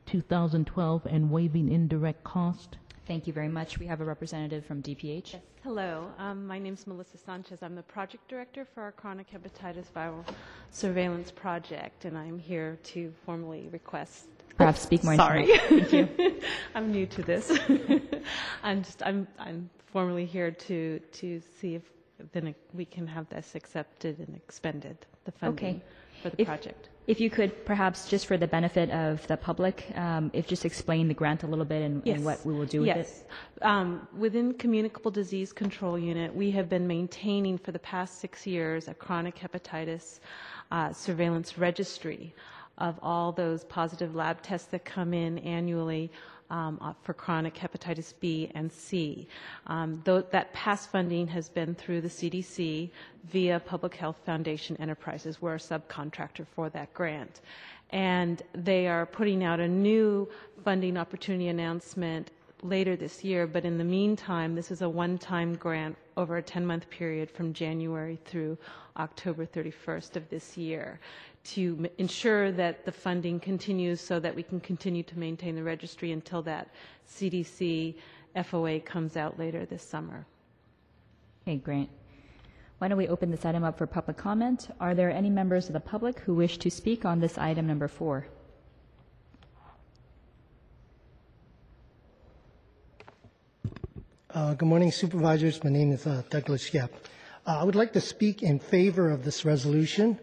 2012, 0.06 1.06
and 1.06 1.30
waiving 1.30 1.70
indirect 1.70 2.24
cost. 2.24 2.78
Thank 3.06 3.26
you 3.26 3.32
very 3.34 3.48
much. 3.48 3.78
We 3.78 3.86
have 3.86 4.00
a 4.00 4.04
representative 4.04 4.64
from 4.64 4.82
DPH. 4.82 5.34
Yes, 5.34 5.42
hello. 5.62 6.10
Um, 6.18 6.46
my 6.46 6.58
name 6.58 6.72
is 6.72 6.86
Melissa 6.86 7.18
Sanchez. 7.18 7.62
I'm 7.62 7.74
the 7.74 7.82
project 7.82 8.26
director 8.26 8.66
for 8.74 8.82
our 8.82 8.92
chronic 8.92 9.26
hepatitis 9.30 9.84
viral 9.94 10.24
surveillance 10.70 11.30
project, 11.30 12.06
and 12.06 12.16
I'm 12.16 12.38
here 12.38 12.78
to 12.84 13.12
formally 13.26 13.68
request. 13.70 14.35
Perhaps 14.56 14.80
speak 14.80 15.04
more 15.04 15.16
Sorry, 15.16 15.46
the. 15.46 15.58
Thank 15.68 15.92
you. 15.92 16.40
I'm 16.74 16.90
new 16.90 17.06
to 17.06 17.22
this. 17.22 17.58
I'm 18.62 18.82
just 18.82 19.02
I'm 19.02 19.26
I'm 19.38 19.68
formally 19.92 20.24
here 20.24 20.50
to 20.50 20.98
to 20.98 21.40
see 21.60 21.74
if 21.74 21.82
then 22.32 22.54
we 22.72 22.84
can 22.86 23.06
have 23.06 23.28
this 23.28 23.54
accepted 23.54 24.18
and 24.18 24.34
expended 24.34 24.96
the 25.24 25.32
funding 25.32 25.66
Okay. 25.76 25.82
for 26.22 26.30
the 26.30 26.40
If- 26.42 26.48
project. 26.48 26.88
If 27.06 27.20
you 27.20 27.30
could, 27.30 27.64
perhaps 27.64 28.08
just 28.08 28.26
for 28.26 28.36
the 28.36 28.48
benefit 28.48 28.90
of 28.90 29.24
the 29.28 29.36
public, 29.36 29.86
um, 29.94 30.28
if 30.32 30.48
just 30.48 30.64
explain 30.64 31.06
the 31.06 31.14
grant 31.14 31.44
a 31.44 31.46
little 31.46 31.64
bit 31.64 31.82
and 31.82 32.04
and 32.04 32.24
what 32.24 32.44
we 32.44 32.52
will 32.52 32.66
do 32.66 32.80
with 32.80 32.88
it. 32.88 32.96
yes. 32.96 33.24
Um, 33.62 34.08
within 34.18 34.54
Communicable 34.54 35.12
Disease 35.12 35.52
Control 35.52 35.96
Unit, 35.96 36.34
we 36.34 36.50
have 36.50 36.68
been 36.68 36.84
maintaining 36.88 37.58
for 37.58 37.70
the 37.70 37.78
past 37.78 38.18
six 38.18 38.44
years 38.44 38.88
a 38.88 38.94
chronic 38.94 39.36
hepatitis 39.38 40.18
uh, 40.72 40.92
surveillance 40.92 41.56
registry. 41.58 42.34
Of 42.78 42.98
all 43.02 43.32
those 43.32 43.64
positive 43.64 44.14
lab 44.14 44.42
tests 44.42 44.68
that 44.68 44.84
come 44.84 45.14
in 45.14 45.38
annually 45.38 46.10
um, 46.50 46.78
uh, 46.80 46.92
for 47.02 47.12
chronic 47.12 47.54
hepatitis 47.54 48.14
B 48.20 48.50
and 48.54 48.70
C. 48.70 49.26
Um, 49.66 50.00
that 50.04 50.52
past 50.52 50.90
funding 50.90 51.26
has 51.28 51.48
been 51.48 51.74
through 51.74 52.02
the 52.02 52.08
CDC 52.08 52.90
via 53.24 53.60
Public 53.60 53.94
Health 53.96 54.20
Foundation 54.24 54.76
Enterprises. 54.76 55.42
We're 55.42 55.54
a 55.54 55.58
subcontractor 55.58 56.46
for 56.54 56.70
that 56.70 56.92
grant. 56.94 57.40
And 57.90 58.42
they 58.52 58.86
are 58.86 59.06
putting 59.06 59.44
out 59.44 59.60
a 59.60 59.68
new 59.68 60.28
funding 60.64 60.96
opportunity 60.96 61.48
announcement 61.48 62.30
later 62.62 62.96
this 62.96 63.22
year, 63.22 63.46
but 63.46 63.64
in 63.64 63.78
the 63.78 63.84
meantime, 63.84 64.54
this 64.54 64.70
is 64.70 64.82
a 64.82 64.88
one-time 64.88 65.54
grant 65.54 65.96
over 66.16 66.38
a 66.38 66.42
10-month 66.42 66.88
period 66.90 67.30
from 67.30 67.52
January 67.52 68.18
through 68.24 68.56
October 68.96 69.44
31st 69.44 70.16
of 70.16 70.28
this 70.30 70.56
year 70.56 70.98
to 71.54 71.76
m- 71.78 71.86
ensure 71.98 72.50
that 72.52 72.84
the 72.84 72.92
funding 72.92 73.38
continues 73.40 74.00
so 74.00 74.18
that 74.20 74.34
we 74.34 74.42
can 74.42 74.60
continue 74.60 75.02
to 75.04 75.18
maintain 75.18 75.54
the 75.54 75.62
registry 75.62 76.12
until 76.12 76.42
that 76.42 76.68
CDC 77.08 77.94
FOA 78.36 78.80
comes 78.84 79.16
out 79.16 79.38
later 79.38 79.64
this 79.66 79.82
summer. 79.82 80.26
Okay, 81.46 81.56
great. 81.56 81.88
Why 82.78 82.88
don't 82.88 82.98
we 82.98 83.08
open 83.08 83.30
this 83.30 83.44
item 83.44 83.64
up 83.64 83.78
for 83.78 83.86
public 83.86 84.16
comment? 84.16 84.68
Are 84.80 84.94
there 84.94 85.10
any 85.10 85.30
members 85.30 85.68
of 85.68 85.72
the 85.72 85.80
public 85.80 86.18
who 86.20 86.34
wish 86.34 86.58
to 86.58 86.70
speak 86.70 87.04
on 87.04 87.20
this 87.20 87.38
item 87.38 87.66
number 87.66 87.88
four? 87.88 88.26
Uh, 94.34 94.52
Good 94.52 94.68
morning 94.68 94.92
Supervisors. 94.92 95.64
My 95.64 95.70
name 95.70 95.92
is 95.92 96.06
uh, 96.06 96.22
Douglas 96.28 96.74
Yep. 96.74 96.92
Uh, 97.46 97.58
I 97.60 97.64
would 97.64 97.74
like 97.76 97.94
to 97.94 98.00
speak 98.02 98.42
in 98.42 98.58
favor 98.58 99.08
of 99.10 99.24
this 99.24 99.46
resolution. 99.46 100.18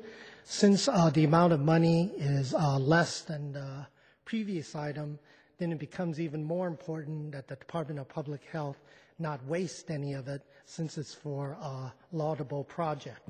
Since 0.45 0.89
uh, 0.89 1.09
the 1.09 1.23
amount 1.23 1.53
of 1.53 1.61
money 1.61 2.11
is 2.17 2.53
uh, 2.53 2.77
less 2.77 3.21
than 3.21 3.53
the 3.53 3.87
previous 4.25 4.75
item, 4.75 5.17
then 5.57 5.71
it 5.71 5.79
becomes 5.79 6.19
even 6.19 6.43
more 6.43 6.67
important 6.67 7.31
that 7.31 7.47
the 7.47 7.55
Department 7.55 7.99
of 7.99 8.09
Public 8.09 8.43
Health 8.51 8.77
not 9.19 9.43
waste 9.45 9.89
any 9.89 10.13
of 10.13 10.27
it 10.27 10.41
since 10.65 10.97
it's 10.97 11.13
for 11.13 11.51
a 11.61 11.93
laudable 12.11 12.65
project. 12.65 13.21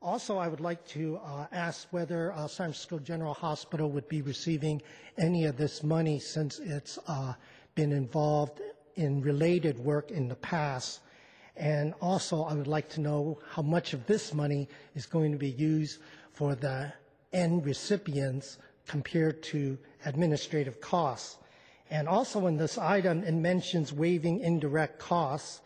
Also, 0.00 0.38
I 0.38 0.48
would 0.48 0.60
like 0.60 0.86
to 0.88 1.18
uh, 1.18 1.46
ask 1.52 1.88
whether 1.90 2.32
uh, 2.32 2.46
San 2.48 2.68
Francisco 2.68 2.98
General 2.98 3.34
Hospital 3.34 3.90
would 3.90 4.08
be 4.08 4.22
receiving 4.22 4.80
any 5.18 5.44
of 5.44 5.58
this 5.58 5.82
money 5.82 6.18
since 6.18 6.58
it's 6.58 6.98
uh, 7.06 7.34
been 7.74 7.92
involved 7.92 8.62
in 8.94 9.20
related 9.20 9.78
work 9.78 10.10
in 10.10 10.26
the 10.26 10.36
past. 10.36 11.00
And 11.56 11.92
also, 12.00 12.44
I 12.44 12.54
would 12.54 12.66
like 12.66 12.88
to 12.90 13.00
know 13.00 13.38
how 13.50 13.62
much 13.62 13.92
of 13.92 14.06
this 14.06 14.32
money 14.32 14.68
is 14.94 15.06
going 15.06 15.32
to 15.32 15.38
be 15.38 15.50
used 15.50 16.00
for 16.36 16.54
the 16.54 16.92
end 17.32 17.64
recipients 17.64 18.58
compared 18.86 19.42
to 19.42 19.78
administrative 20.04 20.82
costs. 20.82 21.38
And 21.90 22.06
also 22.06 22.46
in 22.46 22.58
this 22.58 22.76
item, 22.76 23.24
it 23.24 23.32
mentions 23.32 23.90
waiving 23.92 24.40
indirect 24.40 24.98
costs. 24.98 25.62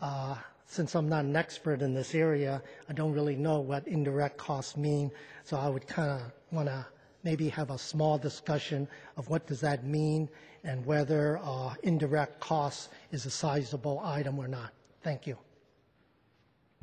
Uh, 0.00 0.36
Since 0.66 0.94
I'm 0.94 1.08
not 1.10 1.24
an 1.26 1.36
expert 1.36 1.82
in 1.82 1.92
this 1.92 2.14
area, 2.14 2.62
I 2.88 2.94
don't 2.94 3.12
really 3.12 3.36
know 3.36 3.60
what 3.60 3.86
indirect 3.86 4.38
costs 4.38 4.78
mean, 4.78 5.10
so 5.44 5.58
I 5.58 5.68
would 5.68 5.86
kind 5.86 6.10
of 6.10 6.22
want 6.50 6.68
to 6.68 6.86
maybe 7.22 7.50
have 7.50 7.70
a 7.70 7.78
small 7.78 8.16
discussion 8.16 8.88
of 9.18 9.28
what 9.28 9.46
does 9.46 9.60
that 9.60 9.84
mean 9.84 10.28
and 10.64 10.84
whether 10.86 11.38
uh, 11.42 11.74
indirect 11.82 12.40
costs 12.40 12.88
is 13.12 13.26
a 13.26 13.30
sizable 13.30 14.00
item 14.02 14.38
or 14.38 14.48
not. 14.48 14.72
Thank 15.02 15.26
you. 15.26 15.36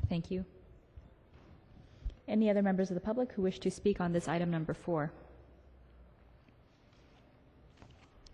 Thank 0.10 0.30
you. 0.30 0.46
Any 2.28 2.50
other 2.50 2.62
members 2.62 2.90
of 2.90 2.96
the 2.96 3.02
public 3.02 3.32
who 3.34 3.42
wish 3.42 3.60
to 3.60 3.72
speak 3.72 4.00
on 4.00 4.14
this 4.14 4.28
item 4.28 4.52
number 4.52 4.74
four? 4.74 5.12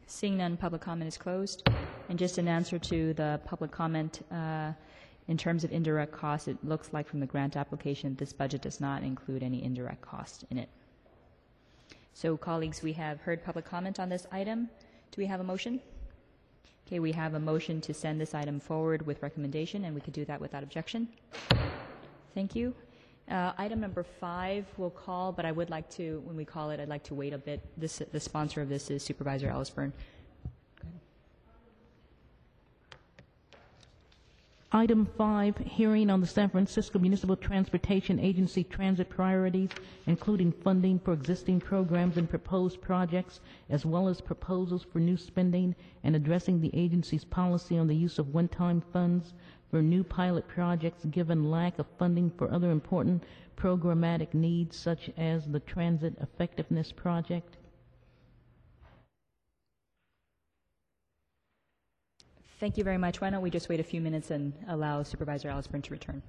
Seeing 0.06 0.38
none, 0.38 0.58
public 0.58 0.82
comment 0.82 1.08
is 1.08 1.17
closed. 1.17 1.67
And 2.10 2.17
just 2.17 2.38
an 2.38 2.47
answer 2.47 2.80
to 2.80 3.13
the 3.13 3.41
public 3.45 3.71
comment, 3.71 4.21
uh, 4.32 4.71
in 5.28 5.38
terms 5.38 5.63
of 5.63 5.71
indirect 5.71 6.13
costs, 6.13 6.47
it 6.47 6.58
looks 6.63 6.93
like 6.93 7.08
from 7.08 7.19
the 7.19 7.26
grant 7.26 7.58
application, 7.58 8.15
this 8.15 8.32
budget 8.32 8.62
does 8.62 8.80
not 8.80 9.04
include 9.04 9.43
any 9.43 9.63
indirect 9.63 10.02
cost 10.02 10.45
in 10.50 10.58
it. 10.58 10.69
So 12.13 12.38
colleagues, 12.38 12.82
we 12.82 12.93
have 12.93 13.19
heard 13.21 13.43
public 13.43 13.65
comment 13.65 14.00
on 14.00 14.10
this 14.10 14.26
item. 14.32 14.69
Do 15.12 15.21
we 15.21 15.26
have 15.26 15.41
a 15.41 15.43
motion? 15.43 15.82
Okay, 16.88 17.00
we 17.00 17.12
have 17.12 17.34
a 17.34 17.39
motion 17.39 17.82
to 17.82 17.93
send 17.93 18.21
this 18.21 18.34
item 18.34 18.62
forward 18.62 19.06
with 19.06 19.21
recommendation, 19.21 19.84
and 19.84 19.93
we 19.93 20.00
could 20.00 20.13
do 20.13 20.23
that 20.26 20.39
without 20.39 20.63
objection. 20.63 21.10
Thank 22.34 22.56
you. 22.56 22.73
Uh, 23.30 23.52
Item 23.58 23.82
number 23.82 24.04
five 24.04 24.66
we'll 24.78 24.90
call, 24.90 25.34
but 25.34 25.44
I 25.44 25.52
would 25.52 25.70
like 25.70 25.90
to, 25.92 26.22
when 26.26 26.38
we 26.38 26.46
call 26.46 26.70
it, 26.72 26.80
I'd 26.80 26.88
like 26.88 27.04
to 27.04 27.13
wait 27.13 27.34
a 27.34 27.38
bit. 27.38 27.60
This, 27.76 28.02
the 28.12 28.20
sponsor 28.20 28.62
of 28.62 28.70
this 28.70 28.90
is 28.90 29.04
Supervisor 29.04 29.50
Elsbernd. 29.50 29.92
Item 34.72 35.08
five, 35.18 35.58
hearing 35.58 36.10
on 36.10 36.22
the 36.22 36.28
San 36.28 36.50
Francisco 36.50 37.00
Municipal 37.00 37.36
Transportation 37.38 38.20
Agency 38.20 38.63
transit 38.63 39.10
priorities, 39.10 39.70
including 40.08 40.52
funding 40.52 41.00
for 41.00 41.13
existing 41.13 41.60
programs 41.60 42.18
and 42.18 42.30
proposed 42.30 42.82
projects, 42.82 43.40
as 43.70 43.86
well 43.86 44.08
as 44.08 44.22
proposals 44.22 44.84
for 44.84 45.00
new 45.00 45.18
spending, 45.18 45.74
and 46.04 46.16
addressing 46.16 46.62
the 46.62 46.72
agency's 46.74 47.24
policy 47.26 47.78
on 47.78 47.88
the 47.88 47.96
use 47.96 48.20
of 48.20 48.34
one-time 48.34 48.82
funds 48.94 49.34
for 49.69 49.82
new 49.82 50.03
pilot 50.03 50.47
projects 50.47 51.06
given 51.06 51.51
lack 51.51 51.80
of 51.80 51.86
funding 51.99 52.32
for 52.38 52.51
other 52.51 52.71
important 52.71 53.23
programmatic 53.58 54.34
needs 54.34 54.75
such 54.75 55.10
as 55.17 55.45
the 55.47 55.60
Transit 55.62 56.15
Effectiveness 56.21 56.91
Project. 56.91 57.58
Thank 62.60 62.77
you 62.77 62.84
very 62.84 62.97
much. 62.97 63.21
Why 63.21 63.30
don't 63.30 63.41
we 63.41 63.51
just 63.51 63.69
wait 63.69 63.80
a 63.80 63.84
few 63.84 64.01
minutes 64.01 64.32
and 64.32 64.53
allow 64.67 65.03
Supervisor 65.03 65.49
Elsbernd 65.49 65.84
to 65.84 65.91
return? 65.91 66.23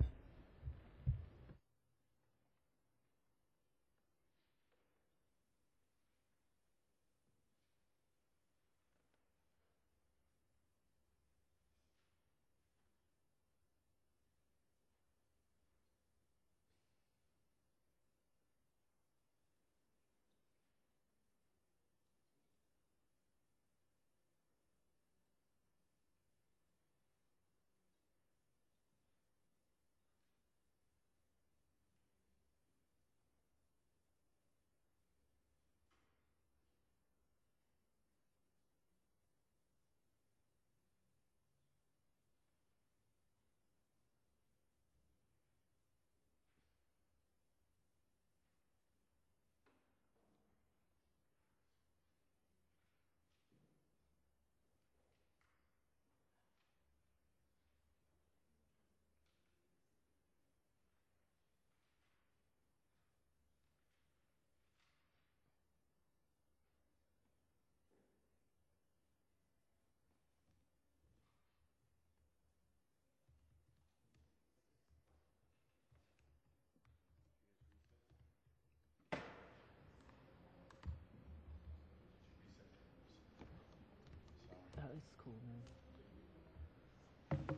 Cool, 87.31 87.57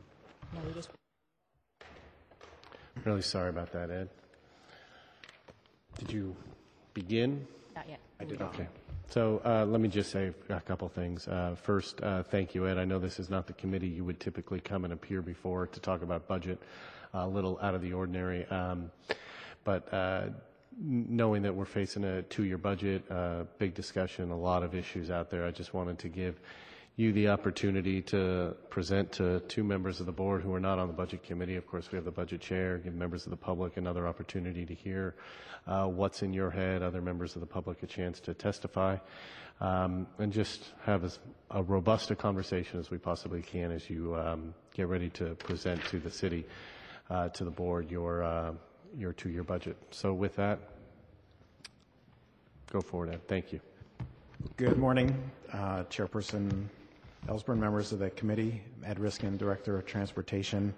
No, 0.53 0.59
we 0.67 0.73
just 0.73 0.89
Really 3.05 3.21
sorry 3.21 3.49
about 3.49 3.71
that, 3.71 3.89
Ed. 3.89 4.09
Did 5.97 6.11
you 6.11 6.35
begin? 6.93 7.47
Not 7.75 7.89
yet. 7.89 7.99
I 8.19 8.25
did, 8.25 8.41
okay. 8.41 8.67
So 9.09 9.41
uh, 9.43 9.65
let 9.65 9.81
me 9.81 9.89
just 9.89 10.11
say 10.11 10.31
a 10.49 10.61
couple 10.61 10.87
things. 10.87 11.27
Uh, 11.27 11.55
First, 11.61 12.01
uh, 12.01 12.23
thank 12.23 12.53
you, 12.53 12.67
Ed. 12.67 12.77
I 12.77 12.85
know 12.85 12.99
this 12.99 13.19
is 13.19 13.29
not 13.29 13.47
the 13.47 13.53
committee 13.53 13.87
you 13.87 14.05
would 14.05 14.19
typically 14.19 14.59
come 14.59 14.83
and 14.83 14.93
appear 14.93 15.21
before 15.21 15.67
to 15.67 15.79
talk 15.79 16.01
about 16.03 16.27
budget, 16.27 16.59
a 17.13 17.27
little 17.27 17.57
out 17.61 17.73
of 17.75 17.81
the 17.81 17.93
ordinary. 17.93 18.45
Um, 18.47 18.91
But 19.63 19.93
uh, 19.93 20.29
knowing 20.79 21.43
that 21.43 21.53
we're 21.55 21.65
facing 21.65 22.03
a 22.03 22.21
two-year 22.23 22.57
budget, 22.57 23.03
uh, 23.11 23.43
big 23.59 23.73
discussion, 23.73 24.31
a 24.31 24.37
lot 24.37 24.63
of 24.63 24.73
issues 24.73 25.09
out 25.09 25.29
there, 25.29 25.45
I 25.45 25.51
just 25.51 25.73
wanted 25.73 25.99
to 25.99 26.09
give 26.09 26.39
you 27.01 27.11
the 27.11 27.29
opportunity 27.29 27.99
to 27.99 28.55
present 28.69 29.11
to 29.11 29.39
two 29.47 29.63
members 29.63 29.99
of 29.99 30.05
the 30.05 30.11
board 30.11 30.41
who 30.43 30.53
are 30.53 30.59
not 30.59 30.77
on 30.77 30.87
the 30.87 30.93
budget 30.93 31.23
committee. 31.23 31.55
Of 31.55 31.65
course, 31.65 31.91
we 31.91 31.95
have 31.95 32.05
the 32.05 32.11
budget 32.11 32.41
chair, 32.41 32.77
give 32.77 32.93
members 32.93 33.25
of 33.25 33.31
the 33.31 33.37
public 33.37 33.77
another 33.77 34.07
opportunity 34.07 34.65
to 34.67 34.73
hear 34.75 35.15
uh, 35.65 35.85
what's 35.85 36.21
in 36.21 36.31
your 36.31 36.51
head, 36.51 36.83
other 36.83 37.01
members 37.01 37.35
of 37.35 37.41
the 37.41 37.47
public 37.47 37.81
a 37.81 37.87
chance 37.87 38.19
to 38.21 38.35
testify, 38.35 38.97
um, 39.61 40.05
and 40.19 40.31
just 40.31 40.69
have 40.85 41.03
as 41.03 41.17
a 41.49 41.63
robust 41.63 42.11
a 42.11 42.15
conversation 42.15 42.79
as 42.79 42.91
we 42.91 42.99
possibly 42.99 43.41
can 43.41 43.71
as 43.71 43.89
you 43.89 44.15
um, 44.15 44.53
get 44.75 44.87
ready 44.87 45.09
to 45.09 45.33
present 45.35 45.83
to 45.85 45.99
the 45.99 46.11
city, 46.11 46.45
uh, 47.09 47.29
to 47.29 47.43
the 47.43 47.51
board, 47.51 47.89
your, 47.89 48.21
uh, 48.21 48.51
your 48.95 49.11
two-year 49.11 49.43
budget. 49.43 49.75
So 49.89 50.13
with 50.13 50.35
that, 50.35 50.59
go 52.71 52.79
forward, 52.79 53.09
Ed. 53.09 53.27
Thank 53.27 53.51
you. 53.51 53.59
Good 54.57 54.77
morning, 54.77 55.15
uh, 55.51 55.83
Chairperson 55.83 56.67
Elsbernd, 57.27 57.59
members 57.59 57.91
of 57.91 57.99
the 57.99 58.09
committee, 58.09 58.63
Ed 58.83 58.97
Reiskin, 58.97 59.37
Director 59.37 59.77
of 59.77 59.85
Transportation. 59.85 60.73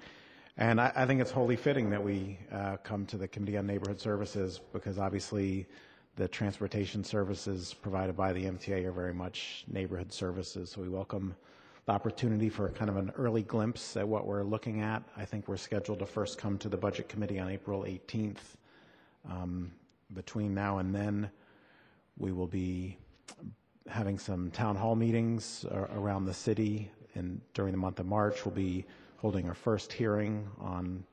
And 0.58 0.80
I, 0.80 0.92
I 0.96 1.06
think 1.06 1.22
it's 1.22 1.32
wholly 1.32 1.56
fitting 1.56 1.90
that 1.90 2.04
we 2.04 2.38
uh, 2.52 2.78
come 2.84 3.06
to 3.08 3.18
the 3.18 3.28
Committee 3.28 3.58
on 3.58 3.66
Neighborhood 3.66 4.00
Services 4.00 4.60
because 4.74 5.00
obviously 5.00 5.66
the 6.16 6.28
transportation 6.28 7.04
services 7.04 7.74
provided 7.74 8.16
by 8.16 8.34
the 8.34 8.44
MTA 8.44 8.86
are 8.86 8.92
very 8.92 9.14
much 9.14 9.64
neighborhood 9.68 10.12
services. 10.12 10.70
So 10.72 10.82
we 10.82 10.90
welcome 10.90 11.36
the 11.86 11.92
opportunity 11.94 12.50
for 12.50 12.70
kind 12.70 12.90
of 12.90 12.98
an 12.98 13.12
early 13.18 13.42
glimpse 13.44 13.98
at 13.98 14.08
what 14.08 14.28
we're 14.28 14.44
looking 14.44 14.82
at. 14.82 15.02
I 15.18 15.26
think 15.26 15.48
we're 15.48 15.58
scheduled 15.58 16.00
to 16.00 16.06
first 16.06 16.38
come 16.38 16.58
to 16.60 16.70
the 16.70 16.78
Budget 16.78 17.10
Committee 17.10 17.40
on 17.40 17.50
April 17.50 17.84
18th. 17.84 18.58
Um, 19.30 19.72
between 20.14 20.54
now 20.54 20.78
and 20.78 20.94
then, 20.94 21.32
we 22.18 22.32
will 22.32 22.48
be 22.48 22.98
having 23.88 24.18
some 24.18 24.52
town 24.52 24.76
hall 24.76 24.96
meetings 24.96 25.66
uh, 25.72 25.88
around 25.96 26.26
the 26.26 26.34
city, 26.34 26.92
and 27.16 27.42
during 27.54 27.72
the 27.72 27.78
month 27.78 28.00
of 28.00 28.06
March, 28.06 28.46
we'll 28.46 28.56
be 28.56 28.86
holding 29.18 29.48
our 29.48 29.54
first 29.54 29.94
hearing 29.94 30.48
on 30.60 31.04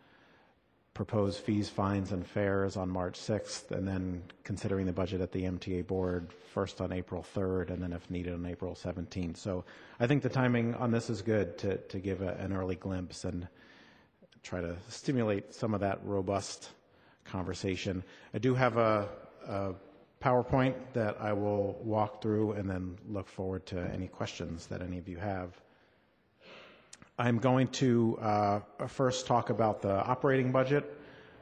proposed 0.94 1.38
fees, 1.40 1.68
fines, 1.68 2.12
and 2.12 2.26
fares 2.26 2.76
on 2.76 2.88
March 2.88 3.18
6th, 3.18 3.70
and 3.70 3.86
then 3.86 4.22
considering 4.44 4.86
the 4.86 4.92
budget 4.92 5.20
at 5.20 5.32
the 5.32 5.42
MTA 5.42 5.86
board 5.86 6.32
first 6.52 6.80
on 6.80 6.92
April 6.92 7.24
3rd, 7.34 7.70
and 7.70 7.82
then 7.82 7.92
if 7.92 8.10
needed 8.10 8.34
on 8.34 8.44
April 8.44 8.74
17th. 8.74 9.36
So 9.36 9.64
I 9.98 10.06
think 10.06 10.22
the 10.22 10.28
timing 10.28 10.74
on 10.74 10.90
this 10.90 11.08
is 11.08 11.22
good 11.22 11.56
to, 11.58 11.76
to 11.76 11.98
give 11.98 12.22
a, 12.22 12.34
an 12.34 12.52
early 12.52 12.74
glimpse 12.74 13.24
and 13.24 13.46
try 14.42 14.60
to 14.60 14.76
stimulate 14.88 15.54
some 15.54 15.74
of 15.74 15.80
that 15.80 16.00
robust 16.04 16.70
conversation. 17.24 18.02
I 18.34 18.38
do 18.38 18.54
have 18.54 18.76
a, 18.76 19.08
a 19.46 19.74
PowerPoint 20.22 20.74
that 20.92 21.16
I 21.20 21.32
will 21.32 21.78
walk 21.82 22.20
through 22.20 22.52
and 22.52 22.68
then 22.68 22.98
look 23.08 23.28
forward 23.28 23.64
to 23.66 23.80
any 23.92 24.06
questions 24.06 24.66
that 24.66 24.82
any 24.82 24.98
of 24.98 25.08
you 25.08 25.16
have. 25.16 25.58
I'm 27.18 27.38
going 27.38 27.68
to 27.68 28.18
uh, 28.20 28.60
first 28.86 29.26
talk 29.26 29.50
about 29.50 29.82
the 29.82 30.04
operating 30.04 30.52
budget 30.52 30.96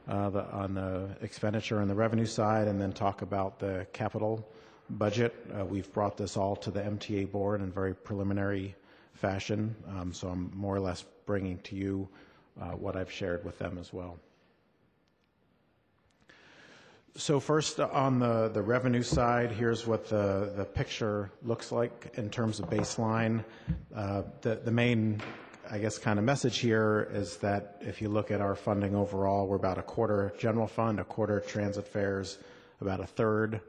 uh, 0.09 0.31
the, 0.31 0.45
on 0.51 0.75
the 0.75 1.09
expenditure 1.21 1.81
and 1.81 1.91
the 1.91 1.95
revenue 1.95 2.27
side, 2.27 2.67
and 2.67 2.81
then 2.81 2.93
talk 2.93 3.23
about 3.23 3.59
the 3.59 3.87
capital 3.93 4.49
budget. 4.91 5.35
Uh, 5.59 5.64
we've 5.64 5.93
brought 5.93 6.17
this 6.17 6.37
all 6.37 6.57
to 6.57 6.71
the 6.71 6.81
MTA 6.81 7.31
board 7.31 7.61
in 7.61 7.71
very 7.71 7.95
preliminary 7.95 8.75
fashion, 9.12 9.75
um, 9.88 10.12
so 10.12 10.29
I'm 10.29 10.51
more 10.55 10.75
or 10.75 10.81
less 10.81 11.05
bringing 11.27 11.59
to 11.59 11.77
you 11.77 12.09
uh, 12.61 12.71
what 12.71 12.97
I've 12.97 13.12
shared 13.12 13.45
with 13.45 13.59
them 13.59 13.77
as 13.79 13.93
well. 13.93 14.19
So 17.18 17.40
first, 17.40 17.81
on 17.81 18.20
the, 18.20 18.48
the 18.48 18.62
revenue 18.62 19.02
side, 19.02 19.50
here's 19.50 19.88
what 19.88 20.09
the, 20.09 20.52
the 20.54 20.64
picture 20.64 21.33
looks 21.42 21.72
like 21.72 22.12
in 22.14 22.31
terms 22.31 22.61
of 22.61 22.70
baseline. 22.70 23.44
Uh, 23.92 24.22
the, 24.42 24.54
the 24.54 24.70
main, 24.70 25.20
I 25.68 25.78
guess, 25.78 25.98
kind 25.98 26.20
of 26.20 26.24
message 26.24 26.59
here 26.59 27.11
is 27.12 27.37
that 27.38 27.78
if 27.81 28.00
you 28.00 28.09
look 28.09 28.31
at 28.31 28.40
our 28.40 28.54
funding 28.54 28.94
overall, 28.94 29.48
we're 29.48 29.57
about 29.57 29.78
a 29.78 29.83
quarter 29.83 30.33
general 30.38 30.68
fund, 30.68 31.00
a 31.00 31.04
quarter 31.04 31.40
transit 31.40 31.88
fares, 31.88 32.38
about 32.81 33.00
a 33.00 33.07
third 33.07 33.62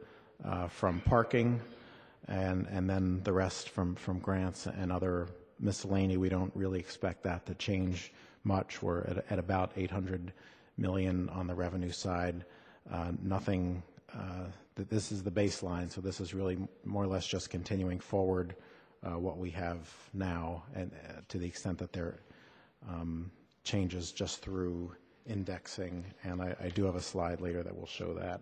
uh, 0.46 0.68
from 0.68 1.02
parking, 1.02 1.60
and, 2.28 2.68
and 2.68 2.88
then 2.88 3.20
the 3.24 3.34
rest 3.34 3.70
from, 3.70 3.96
from 3.96 4.20
grants 4.20 4.68
and 4.68 4.92
other 4.92 5.28
miscellany. 5.60 6.18
We 6.18 6.30
don't 6.30 6.56
really 6.56 6.80
expect 6.80 7.24
that 7.24 7.48
to 7.48 7.56
change 7.56 8.14
much. 8.44 8.84
We're 8.84 9.02
at, 9.06 9.26
at 9.32 9.40
about 9.40 9.72
800 9.76 10.34
million 10.78 11.30
on 11.30 11.48
the 11.48 11.56
revenue 11.56 11.92
side. 11.92 12.46
Uh, 12.92 13.12
nothing, 13.22 13.84
uh, 14.14 14.46
that 14.76 14.90
this 14.90 15.12
is 15.12 15.24
the 15.24 15.32
baseline, 15.32 15.92
so 15.92 16.02
this 16.02 16.20
is 16.20 16.34
really 16.34 16.58
more 16.86 17.04
or 17.04 17.08
less 17.08 17.28
just 17.28 17.50
continuing 17.50 18.00
forward 18.00 18.56
uh, 19.04 19.18
what 19.18 19.38
we 19.38 19.50
have 19.52 19.78
now, 20.14 20.64
and 20.76 20.92
uh, 21.08 21.22
to 21.28 21.38
the 21.38 21.46
extent 21.46 21.78
that 21.78 21.94
there 21.94 22.20
um, 22.90 23.30
changes 23.64 24.12
just 24.12 24.42
through 24.42 24.92
indexing, 25.28 26.04
and 26.24 26.42
I, 26.42 26.56
I 26.62 26.70
do 26.70 26.86
have 26.86 26.96
a 26.96 27.02
slide 27.02 27.42
later 27.42 27.62
that 27.64 27.78
will 27.78 27.88
show 27.88 28.14
that. 28.16 28.42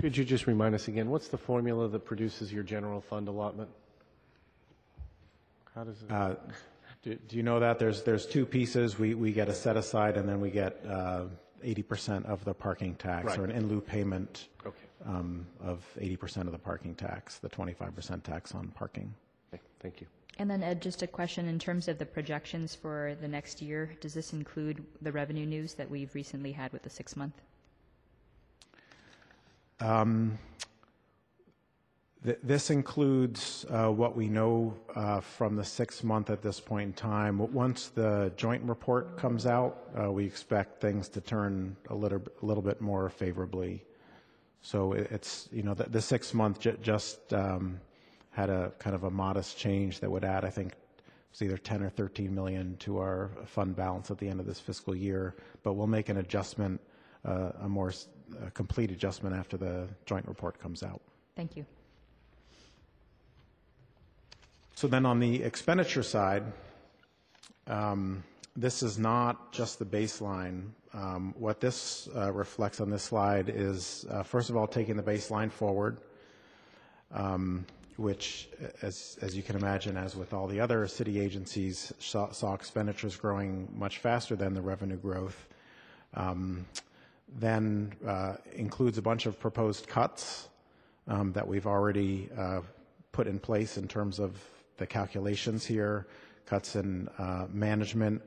Could 0.00 0.16
you 0.16 0.24
just 0.24 0.46
remind 0.46 0.74
us 0.74 0.88
again, 0.88 1.10
what's 1.10 1.28
the 1.28 1.38
formula 1.38 1.88
that 1.88 2.04
produces 2.04 2.52
your 2.52 2.62
general 2.62 3.00
fund 3.00 3.28
allotment? 3.28 3.68
How 5.74 5.84
does 5.84 6.02
it? 6.02 6.10
Uh, 6.10 6.34
do, 7.02 7.14
do 7.14 7.36
you 7.36 7.42
know 7.42 7.60
that 7.60 7.78
there's 7.78 8.02
there's 8.02 8.26
two 8.26 8.46
pieces? 8.46 8.98
We 8.98 9.14
we 9.14 9.32
get 9.32 9.48
a 9.48 9.54
set 9.54 9.76
aside, 9.76 10.16
and 10.16 10.28
then 10.28 10.40
we 10.40 10.50
get 10.50 10.84
uh, 10.88 11.24
80% 11.62 12.24
of 12.26 12.44
the 12.44 12.54
parking 12.54 12.94
tax, 12.96 13.26
Right. 13.26 13.38
or 13.38 13.44
an 13.44 13.50
in 13.50 13.68
lieu 13.68 13.80
payment 13.80 14.48
Okay. 14.66 14.76
um, 15.04 15.46
of 15.60 15.84
80% 15.98 16.46
of 16.46 16.52
the 16.52 16.58
parking 16.58 16.94
tax, 16.94 17.38
the 17.38 17.48
25% 17.48 18.22
tax 18.22 18.54
on 18.54 18.68
parking. 18.68 19.14
Okay, 19.52 19.62
Thank 19.80 20.00
you. 20.00 20.06
And 20.38 20.48
then 20.50 20.62
Ed, 20.62 20.80
just 20.80 21.02
a 21.02 21.06
question 21.06 21.48
in 21.48 21.58
terms 21.58 21.86
of 21.88 21.98
the 21.98 22.06
projections 22.06 22.74
for 22.74 23.14
the 23.20 23.28
next 23.28 23.60
year. 23.60 23.94
Does 24.00 24.14
this 24.14 24.32
include 24.32 24.82
the 25.02 25.12
revenue 25.12 25.44
news 25.44 25.74
that 25.74 25.90
we've 25.90 26.14
recently 26.14 26.52
had 26.52 26.72
with 26.72 26.82
the 26.82 26.88
six 26.90 27.14
month? 27.16 27.34
Th- 32.24 32.38
This 32.42 32.70
includes 32.70 33.64
uh, 33.70 33.88
what 33.90 34.14
we 34.16 34.28
know 34.28 34.74
uh, 34.94 35.20
from 35.20 35.56
the 35.56 35.64
six 35.64 36.02
month 36.04 36.28
at 36.30 36.42
this 36.42 36.60
point 36.60 36.86
in 36.88 36.92
time. 36.92 37.38
Once 37.52 37.88
the 37.88 38.32
joint 38.36 38.62
report 38.64 39.16
comes 39.16 39.46
out, 39.46 39.88
uh, 40.00 40.10
we 40.12 40.24
expect 40.24 40.80
things 40.80 41.08
to 41.10 41.20
turn 41.20 41.76
a 41.88 41.94
little, 41.94 42.22
a 42.42 42.46
little 42.46 42.62
bit 42.62 42.80
more 42.80 43.08
favorably. 43.08 43.84
So 44.62 44.92
it- 44.92 45.10
it's, 45.10 45.48
you 45.52 45.62
know, 45.62 45.74
the, 45.74 45.84
the 45.84 46.02
six 46.02 46.34
month 46.34 46.60
ju- 46.60 46.76
just 46.82 47.32
um, 47.32 47.80
had 48.30 48.50
a 48.50 48.72
kind 48.78 48.94
of 48.94 49.04
a 49.04 49.10
modest 49.10 49.56
change 49.56 50.00
that 50.00 50.10
would 50.10 50.24
add, 50.24 50.44
I 50.44 50.50
think, 50.50 50.74
it's 51.30 51.42
either 51.42 51.56
10 51.56 51.82
or 51.82 51.88
13 51.88 52.34
million 52.34 52.76
to 52.78 52.98
our 52.98 53.30
fund 53.46 53.76
balance 53.76 54.10
at 54.10 54.18
the 54.18 54.28
end 54.28 54.40
of 54.40 54.46
this 54.46 54.58
fiscal 54.60 54.94
year. 54.96 55.36
But 55.62 55.74
we'll 55.74 55.86
make 55.86 56.08
an 56.08 56.16
adjustment, 56.18 56.80
uh, 57.24 57.52
a 57.60 57.68
more 57.68 57.88
s- 57.90 58.08
a 58.44 58.50
complete 58.50 58.90
adjustment 58.90 59.34
after 59.36 59.56
the 59.56 59.88
joint 60.06 60.26
report 60.26 60.58
comes 60.58 60.82
out. 60.82 61.00
Thank 61.36 61.56
you. 61.56 61.64
So 64.74 64.88
then 64.88 65.04
on 65.04 65.20
the 65.20 65.42
expenditure 65.42 66.02
side, 66.02 66.44
um, 67.66 68.22
this 68.56 68.82
is 68.82 68.98
not 68.98 69.52
just 69.52 69.78
the 69.78 69.84
baseline. 69.84 70.70
Um, 70.92 71.34
What 71.38 71.60
this 71.60 72.08
uh, 72.16 72.32
reflects 72.32 72.80
on 72.80 72.90
this 72.90 73.04
slide 73.04 73.48
is, 73.48 74.06
uh, 74.10 74.22
first 74.22 74.50
of 74.50 74.56
all, 74.56 74.66
taking 74.66 74.96
the 74.96 75.02
baseline 75.02 75.50
forward, 75.52 75.98
um, 77.12 77.64
which, 77.96 78.48
as, 78.82 79.18
as 79.20 79.36
you 79.36 79.42
can 79.42 79.56
imagine, 79.56 79.96
as 79.96 80.16
with 80.16 80.32
all 80.32 80.46
the 80.46 80.60
other 80.60 80.86
city 80.88 81.20
agencies, 81.20 81.92
saw, 81.98 82.30
saw 82.32 82.54
expenditures 82.54 83.16
growing 83.16 83.68
much 83.76 83.98
faster 83.98 84.34
than 84.34 84.54
the 84.54 84.62
revenue 84.62 84.96
growth. 84.96 85.46
Um, 86.14 86.66
Then 87.38 87.92
uh, 88.04 88.36
includes 88.56 88.98
a 88.98 89.02
bunch 89.02 89.26
of 89.26 89.38
proposed 89.38 89.86
cuts 89.86 90.48
um, 91.06 91.32
that 91.32 91.46
we've 91.46 91.66
already 91.66 92.28
uh, 92.36 92.62
put 93.12 93.26
in 93.28 93.38
place 93.38 93.76
in 93.76 93.86
terms 93.86 94.18
of 94.18 94.36
the 94.80 94.86
calculations 94.86 95.64
here, 95.64 96.06
cuts 96.46 96.74
in 96.74 97.06
uh, 97.18 97.46
management, 97.52 98.20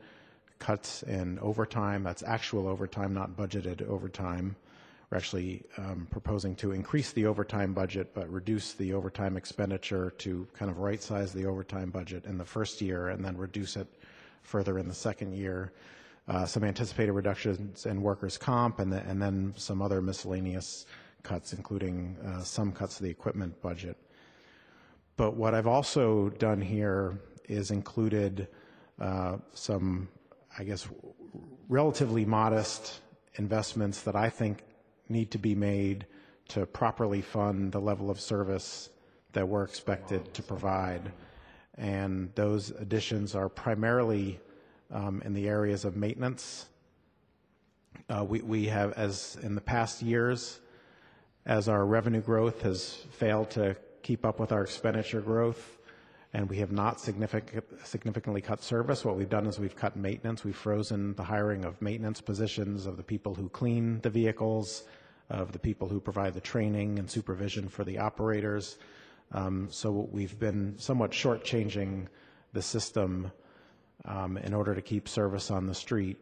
cuts 0.60 1.04
in 1.04 1.38
overtime, 1.40 2.04
that's 2.04 2.24
actual 2.24 2.68
overtime, 2.70 3.14
not 3.14 3.36
budgeted 3.36 3.86
overtime. 3.90 4.56
We're 5.10 5.18
actually 5.18 5.64
um, 5.78 6.08
proposing 6.10 6.56
to 6.58 6.72
increase 6.72 7.12
the 7.12 7.26
overtime 7.26 7.74
budget, 7.74 8.14
but 8.14 8.32
reduce 8.32 8.74
the 8.74 8.94
overtime 8.94 9.36
expenditure 9.36 10.12
to 10.20 10.48
kind 10.54 10.72
of 10.72 10.78
right-size 10.78 11.34
the 11.34 11.46
overtime 11.46 11.90
budget 11.90 12.26
in 12.26 12.38
the 12.38 12.46
first 12.46 12.82
year 12.82 13.10
and 13.10 13.26
then 13.26 13.36
reduce 13.36 13.76
it 13.76 13.88
further 14.44 14.78
in 14.80 14.88
the 14.88 14.94
second 14.94 15.34
year. 15.34 15.74
Uh, 16.28 16.46
Some 16.46 16.64
anticipated 16.64 17.12
reductions 17.12 17.86
in 17.86 18.02
workers' 18.02 18.38
comp 18.38 18.80
and 18.80 18.94
the- 18.94 19.04
and 19.10 19.22
then 19.22 19.54
some 19.58 19.82
other 19.82 20.02
miscellaneous 20.02 20.86
cuts, 21.24 21.52
including 21.54 22.16
uh, 22.26 22.42
some 22.42 22.72
cuts 22.72 22.98
to 22.98 23.04
the 23.04 23.10
equipment 23.10 23.60
budget. 23.62 23.98
But 25.16 25.36
what 25.36 25.54
I've 25.54 25.68
also 25.68 26.30
done 26.30 26.62
here 26.62 27.20
is 27.48 27.72
included 27.72 28.48
uh, 29.00 29.38
some, 29.54 30.08
I 30.58 30.64
guess, 30.64 30.88
relatively 31.70 32.26
modest 32.26 33.02
investments 33.36 34.02
that 34.04 34.16
I 34.16 34.30
think 34.30 34.64
need 35.10 35.32
to 35.32 35.38
be 35.38 35.56
made 35.56 36.06
to 36.50 36.66
properly 36.66 37.22
fund 37.22 37.72
the 37.72 37.80
level 37.80 38.10
of 38.10 38.20
service 38.20 38.90
that 39.34 39.48
we're 39.48 39.64
expected 39.64 40.34
to 40.34 40.44
provide. 40.44 41.12
And 41.78 42.30
those 42.36 42.70
additions 42.72 43.36
are 43.36 43.50
primarily 43.50 44.40
um, 44.92 45.22
in 45.26 45.34
the 45.34 45.48
areas 45.48 45.86
of 45.86 45.96
maintenance. 45.96 46.68
Uh, 48.10 48.24
we, 48.24 48.42
we 48.42 48.66
have, 48.68 48.94
as 48.94 49.38
in 49.42 49.56
the 49.56 49.62
past 49.62 50.02
years, 50.02 50.60
as 51.46 51.68
our 51.68 51.86
revenue 51.86 52.22
growth 52.22 52.62
has 52.62 52.94
failed 53.12 53.50
to 53.52 53.76
keep 54.04 54.26
up 54.26 54.40
with 54.40 54.52
our 54.52 54.62
expenditure 54.62 55.22
growth, 55.22 55.80
and 56.34 56.50
we 56.50 56.58
have 56.58 56.72
not 56.72 57.00
significant, 57.00 57.64
significantly 57.86 58.42
cut 58.42 58.62
service. 58.62 59.04
What 59.04 59.16
we've 59.18 59.30
done 59.30 59.48
is 59.48 59.58
we've 59.58 59.76
cut 59.76 59.96
maintenance. 59.96 60.44
We've 60.44 60.56
frozen 60.56 61.16
the 61.16 61.24
hiring 61.24 61.66
of 61.66 61.82
maintenance 61.82 62.22
positions 62.22 62.86
of 62.86 62.98
the 62.98 63.04
people 63.04 63.34
who 63.34 63.50
clean 63.50 64.02
the 64.02 64.10
vehicles, 64.10 64.84
of 65.30 65.52
the 65.52 65.60
people 65.60 65.88
who 65.88 66.00
provide 66.00 66.34
the 66.34 66.42
training 66.42 67.00
and 67.00 67.10
supervision 67.10 67.70
for 67.70 67.84
the 67.84 67.98
operators. 67.98 68.78
Um, 69.32 69.68
so 69.72 70.08
we've 70.12 70.38
been 70.38 70.76
somewhat 70.78 71.12
shortchanging 71.12 72.08
the 72.52 72.62
system 72.62 73.32
um, 74.06 74.38
in 74.38 74.54
order 74.54 74.76
to 74.76 74.82
keep 74.82 75.08
service 75.08 75.50
on 75.50 75.66
the 75.66 75.74
street. 75.74 76.18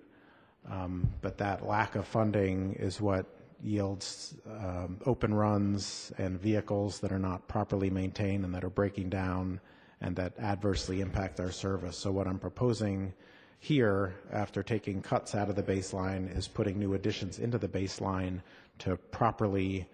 Um, 0.69 1.11
but 1.21 1.37
that 1.39 1.65
lack 1.65 1.95
of 1.95 2.05
funding 2.05 2.73
is 2.73 3.01
what 3.01 3.25
yields 3.63 4.36
um, 4.47 5.00
open 5.06 5.34
runs 5.34 6.12
and 6.17 6.39
vehicles 6.39 7.00
that 7.00 7.12
are 7.12 7.19
not 7.19 7.47
properly 7.47 7.89
maintained 7.89 8.43
and 8.43 8.54
that 8.54 8.63
are 8.63 8.69
breaking 8.69 9.10
down 9.10 9.60
and 10.02 10.15
that 10.15 10.34
adversely 10.39 11.02
impact 11.02 11.39
our 11.39 11.52
service. 11.52 11.97
So 11.97 12.12
what 12.12 12.28
I'm 12.28 12.39
proposing 12.39 13.13
here, 13.60 14.15
after 14.32 14.63
taking 14.63 15.02
cuts 15.02 15.36
out 15.36 15.50
of 15.50 15.56
the 15.56 15.63
baseline, 15.63 16.36
is 16.36 16.47
putting 16.47 16.80
new 16.80 16.95
additions 16.95 17.38
into 17.38 17.60
the 17.60 17.67
baseline 17.67 18.41
to 18.80 18.97
properly, 18.97 19.88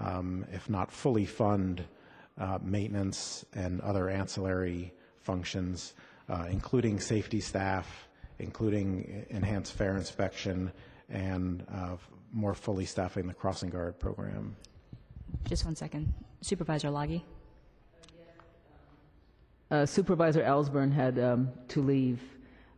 um, 0.00 0.44
if 0.52 0.68
not 0.68 0.90
fully 0.90 1.24
fund, 1.24 1.84
uh, 2.38 2.58
maintenance 2.60 3.44
and 3.54 3.80
other 3.82 4.10
ancillary 4.10 4.92
functions, 5.20 5.94
uh, 6.28 6.46
including 6.50 6.98
safety 6.98 7.40
staff, 7.40 8.08
including 8.40 9.24
enhanced 9.30 9.74
fare 9.74 9.96
inspection, 9.96 10.72
and 11.08 11.64
uh, 11.72 11.96
more 12.34 12.54
fully 12.54 12.84
staffing 12.84 13.26
the 13.26 13.34
crossing 13.34 13.70
guard 13.70 13.98
program. 13.98 14.56
Just 15.44 15.64
one 15.64 15.76
second. 15.76 16.12
Supervisor 16.40 16.88
Lagi? 16.88 17.22
Uh, 19.70 19.86
Supervisor 19.86 20.42
Elsbernd 20.42 20.92
had 20.92 21.18
um, 21.18 21.50
to 21.68 21.80
leave 21.80 22.20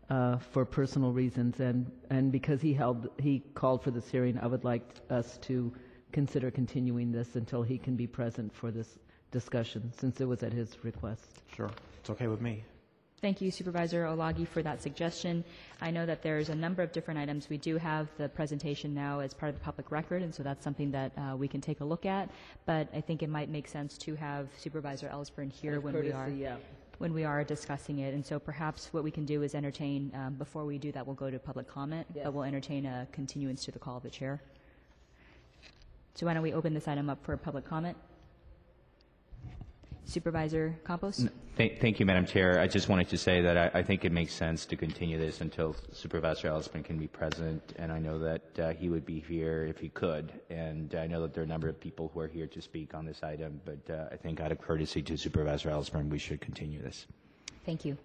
uh, 0.09 0.39
for 0.39 0.65
personal 0.65 1.11
reasons, 1.11 1.59
and, 1.59 1.91
and 2.11 2.31
because 2.31 2.61
he 2.61 2.73
held 2.73 3.09
he 3.19 3.41
called 3.55 3.83
for 3.83 3.91
this 3.91 4.09
hearing, 4.09 4.39
I 4.39 4.47
would 4.47 4.63
like 4.65 4.83
us 5.11 5.39
to 5.39 5.73
consider 6.13 6.51
continuing 6.51 7.11
this 7.11 7.35
until 7.35 7.63
he 7.63 7.77
can 7.77 7.97
be 7.97 8.07
present 8.07 8.55
for 8.55 8.71
this 8.71 8.99
discussion, 9.33 9.93
since 9.99 10.21
it 10.21 10.27
was 10.27 10.43
at 10.43 10.53
his 10.53 10.85
request. 10.85 11.43
Sure. 11.55 11.71
It's 12.01 12.11
okay 12.11 12.29
with 12.29 12.41
me. 12.41 12.63
Thank 13.27 13.41
you, 13.41 13.51
Supervisor 13.51 14.05
Olague, 14.05 14.47
for 14.47 14.63
that 14.63 14.81
suggestion. 14.81 15.43
I 15.81 15.91
know 15.91 16.07
that 16.07 16.23
there's 16.23 16.49
a 16.49 16.55
number 16.55 16.81
of 16.81 16.93
different 16.93 17.19
items. 17.19 17.49
We 17.49 17.59
do 17.59 17.77
have 17.77 18.07
the 18.19 18.29
presentation 18.29 18.95
now 18.95 19.19
as 19.19 19.35
part 19.35 19.49
of 19.51 19.57
the 19.57 19.65
public 19.65 19.91
record, 19.91 20.23
and 20.23 20.33
so 20.33 20.45
that's 20.45 20.63
something 20.63 20.93
that 20.93 21.11
uh, 21.19 21.37
we 21.37 21.49
can 21.49 21.61
take 21.61 21.81
a 21.81 21.85
look 21.85 22.07
at. 22.07 22.31
But 22.67 22.87
I 22.95 23.01
think 23.01 23.25
it 23.25 23.29
might 23.29 23.49
make 23.49 23.67
sense 23.67 23.99
to 23.99 24.15
have 24.15 24.47
Supervisor 24.57 25.09
Elsbernd 25.09 25.51
here 25.51 25.81
when 25.81 25.95
we 26.01 26.13
are 26.13 26.29
yeah. 26.29 26.55
when 26.99 27.13
we 27.13 27.25
are 27.25 27.43
discussing 27.43 27.99
it. 27.99 28.15
And 28.15 28.25
so 28.25 28.39
perhaps 28.39 28.93
what 28.93 29.03
we 29.03 29.11
can 29.11 29.25
do 29.25 29.43
is 29.43 29.57
entertain, 29.57 30.13
um, 30.15 30.35
before 30.35 30.65
we 30.65 30.79
do 30.79 30.93
that, 30.93 31.05
we'll 31.05 31.17
go 31.17 31.29
to 31.29 31.41
public 31.41 31.67
comment, 31.67 32.07
Yes. 32.15 32.27
but 32.27 32.33
we'll 32.33 32.45
entertain 32.45 32.87
a 32.87 33.09
continuance 33.11 33.65
to 33.65 33.73
the 33.73 33.81
call 33.81 33.97
of 33.97 34.05
the 34.05 34.11
chair. 34.11 34.41
So 36.15 36.27
why 36.27 36.35
don't 36.35 36.45
we 36.45 36.53
open 36.53 36.75
this 36.75 36.87
item 36.87 37.11
up 37.11 37.25
for 37.25 37.37
public 37.37 37.65
comment? 37.65 37.97
Supervisor 40.07 40.79
Campos? 40.87 41.29
Thank, 41.57 41.81
thank 41.81 41.99
you, 41.99 42.07
Madam 42.07 42.27
Chair. 42.27 42.61
I 42.61 42.69
just 42.69 42.89
wanted 42.89 43.09
to 43.09 43.19
say 43.19 43.43
that 43.43 43.57
I, 43.75 43.81
I 43.81 43.83
think 43.83 44.05
it 44.05 44.13
makes 44.13 44.33
sense 44.33 44.65
to 44.67 44.77
continue 44.77 45.19
this 45.19 45.41
until 45.41 45.75
Supervisor 45.93 46.49
Ellsman 46.49 46.85
can 46.85 46.97
be 46.97 47.09
present, 47.09 47.75
and 47.77 47.91
I 47.91 47.99
know 47.99 48.19
that 48.21 48.59
uh, 48.59 48.73
he 48.73 48.89
would 48.89 49.05
be 49.05 49.21
here 49.21 49.65
if 49.65 49.79
he 49.79 49.89
could. 49.89 50.33
And 50.49 50.95
I 50.95 51.07
know 51.07 51.23
that 51.23 51.35
there 51.35 51.43
are 51.43 51.45
a 51.45 51.49
number 51.49 51.69
of 51.69 51.81
people 51.81 52.11
who 52.15 52.21
are 52.21 52.29
here 52.29 52.47
to 52.47 52.63
speak 52.63 52.95
on 52.95 53.05
this 53.05 53.23
item, 53.23 53.61
but 53.65 53.93
uh, 53.93 54.07
I 54.13 54.17
think 54.17 54.41
out 54.41 54.53
of 54.53 54.61
courtesy 54.61 55.03
to 55.03 55.17
Supervisor 55.17 55.71
Ellsman, 55.71 56.09
we 56.09 56.19
should 56.19 56.41
continue 56.41 56.81
this. 56.81 57.07
Thank 57.65 57.85
you. 57.85 57.99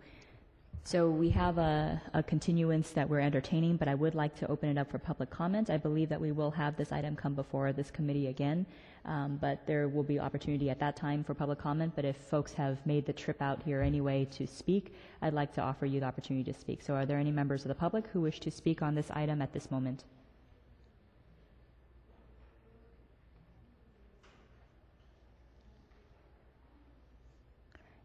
So 0.83 1.09
we 1.09 1.29
have 1.29 1.59
a, 1.59 2.01
a 2.15 2.23
continuance 2.23 2.89
that 2.91 3.07
we're 3.07 3.19
entertaining, 3.19 3.77
but 3.77 3.87
I 3.87 3.93
would 3.93 4.15
like 4.15 4.35
to 4.37 4.47
open 4.49 4.67
it 4.67 4.79
up 4.79 4.89
for 4.89 4.97
public 4.97 5.29
comment. 5.29 5.69
I 5.69 5.77
believe 5.77 6.09
that 6.09 6.19
we 6.19 6.31
will 6.31 6.49
have 6.51 6.75
this 6.75 6.91
item 6.91 7.15
come 7.15 7.35
before 7.35 7.71
this 7.71 7.91
committee 7.91 8.27
again, 8.27 8.65
um, 9.05 9.37
but 9.39 9.65
there 9.67 9.87
will 9.87 10.03
be 10.03 10.19
opportunity 10.19 10.71
at 10.71 10.79
that 10.79 10.95
time 10.95 11.23
for 11.23 11.35
public 11.35 11.59
comment. 11.59 11.93
But 11.95 12.05
if 12.05 12.17
folks 12.17 12.51
have 12.53 12.83
made 12.85 13.05
the 13.05 13.13
trip 13.13 13.43
out 13.43 13.61
here 13.61 13.81
anyway 13.81 14.25
to 14.31 14.47
speak, 14.47 14.95
I'd 15.21 15.33
like 15.33 15.53
to 15.53 15.61
offer 15.61 15.85
you 15.85 15.99
the 15.99 16.07
opportunity 16.07 16.51
to 16.51 16.59
speak. 16.59 16.81
So 16.81 16.95
are 16.95 17.05
there 17.05 17.19
any 17.19 17.31
members 17.31 17.63
of 17.63 17.69
the 17.69 17.75
public 17.75 18.07
who 18.07 18.19
wish 18.19 18.39
to 18.39 18.49
speak 18.49 18.81
on 18.81 18.95
this 18.95 19.11
item 19.11 19.39
at 19.41 19.53
this 19.53 19.69
moment? 19.69 20.03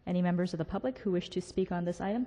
Any 0.07 0.21
members 0.21 0.53
of 0.53 0.59
the 0.59 0.65
public 0.65 0.99
who 0.99 1.11
wish 1.11 1.31
to 1.31 1.41
speak 1.41 1.73
on 1.73 1.87
this 1.87 2.03
item? 2.03 2.27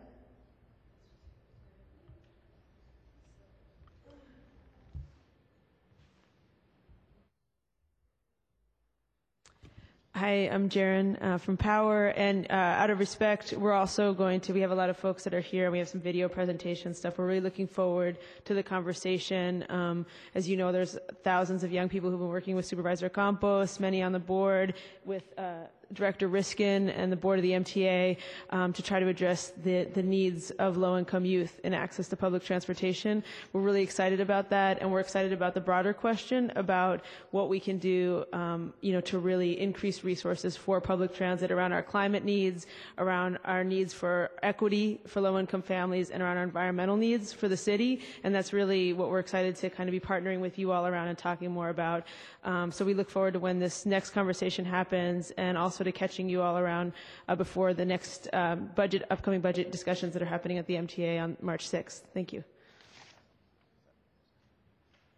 Hi, 10.19 10.49
I'm 10.51 10.67
Jaren 10.67 11.15
uh, 11.23 11.37
from 11.37 11.55
Power, 11.55 12.07
and 12.07 12.45
uh, 12.49 12.53
out 12.53 12.89
of 12.89 12.99
respect, 12.99 13.53
we're 13.53 13.71
also 13.71 14.13
going 14.13 14.41
to. 14.41 14.51
We 14.51 14.59
have 14.59 14.71
a 14.71 14.75
lot 14.75 14.89
of 14.89 14.97
folks 14.97 15.23
that 15.23 15.33
are 15.33 15.39
here, 15.39 15.63
and 15.63 15.71
we 15.71 15.79
have 15.79 15.87
some 15.87 16.01
video 16.01 16.27
presentation 16.27 16.93
stuff. 16.93 17.17
We're 17.17 17.25
really 17.25 17.39
looking 17.39 17.67
forward 17.67 18.17
to 18.43 18.53
the 18.53 18.61
conversation. 18.61 19.65
Um, 19.69 20.05
as 20.35 20.49
you 20.49 20.57
know, 20.57 20.73
there's 20.73 20.97
thousands 21.23 21.63
of 21.63 21.71
young 21.71 21.87
people 21.87 22.09
who've 22.09 22.19
been 22.19 22.27
working 22.27 22.57
with 22.57 22.65
Supervisor 22.65 23.07
Campos, 23.07 23.79
many 23.79 24.03
on 24.03 24.11
the 24.11 24.19
board 24.19 24.73
with. 25.05 25.23
Uh, 25.37 25.67
Director 25.93 26.29
Reiskin 26.29 26.93
and 26.95 27.11
the 27.11 27.15
board 27.15 27.39
of 27.39 27.43
the 27.43 27.51
MTA 27.51 28.17
um, 28.51 28.73
to 28.73 28.83
try 28.83 28.99
to 28.99 29.07
address 29.07 29.51
the, 29.63 29.85
the 29.85 30.03
needs 30.03 30.51
of 30.51 30.77
low-income 30.77 31.25
youth 31.25 31.59
in 31.63 31.73
access 31.73 32.07
to 32.09 32.15
public 32.15 32.43
transportation. 32.43 33.23
We're 33.53 33.61
really 33.61 33.81
excited 33.81 34.19
about 34.19 34.49
that, 34.51 34.81
and 34.81 34.91
we're 34.91 34.99
excited 34.99 35.33
about 35.33 35.53
the 35.55 35.61
broader 35.61 35.93
question 35.93 36.51
about 36.55 37.01
what 37.31 37.49
we 37.49 37.59
can 37.59 37.79
do, 37.79 38.25
um, 38.33 38.73
you 38.81 38.93
know, 38.93 39.01
to 39.01 39.17
really 39.17 39.59
increase 39.59 40.03
resources 40.03 40.55
for 40.55 40.79
public 40.79 41.13
transit 41.15 41.51
around 41.51 41.73
our 41.73 41.81
climate 41.83 42.23
needs, 42.23 42.67
around 42.99 43.39
our 43.45 43.63
needs 43.63 43.93
for 43.93 44.29
equity 44.43 44.99
for 45.07 45.21
low-income 45.21 45.61
families, 45.63 46.11
and 46.11 46.21
around 46.21 46.37
our 46.37 46.43
environmental 46.43 46.97
needs 46.97 47.33
for 47.33 47.47
the 47.47 47.57
city. 47.57 48.01
And 48.23 48.33
that's 48.33 48.53
really 48.53 48.93
what 48.93 49.09
we're 49.09 49.19
excited 49.19 49.55
to 49.57 49.69
kind 49.69 49.89
of 49.89 49.91
be 49.91 49.99
partnering 49.99 50.39
with 50.39 50.59
you 50.59 50.71
all 50.71 50.85
around 50.85 51.07
and 51.07 51.17
talking 51.17 51.49
more 51.51 51.69
about. 51.69 52.05
Um, 52.43 52.71
so 52.71 52.85
we 52.85 52.93
look 52.93 53.09
forward 53.09 53.33
to 53.33 53.39
when 53.39 53.59
this 53.59 53.85
next 53.85 54.11
conversation 54.11 54.63
happens, 54.65 55.31
and 55.31 55.57
also 55.57 55.78
to 55.83 55.91
catching 55.91 56.29
you 56.29 56.41
all 56.41 56.57
around 56.57 56.93
uh, 57.27 57.35
before 57.35 57.73
the 57.73 57.85
next 57.85 58.27
um, 58.33 58.69
budget, 58.75 59.03
upcoming 59.09 59.41
budget 59.41 59.71
discussions 59.71 60.13
that 60.13 60.21
are 60.21 60.25
happening 60.25 60.57
at 60.57 60.67
the 60.67 60.75
MTA 60.75 61.21
on 61.21 61.37
March 61.41 61.69
6th. 61.69 62.01
Thank 62.13 62.33
you. 62.33 62.43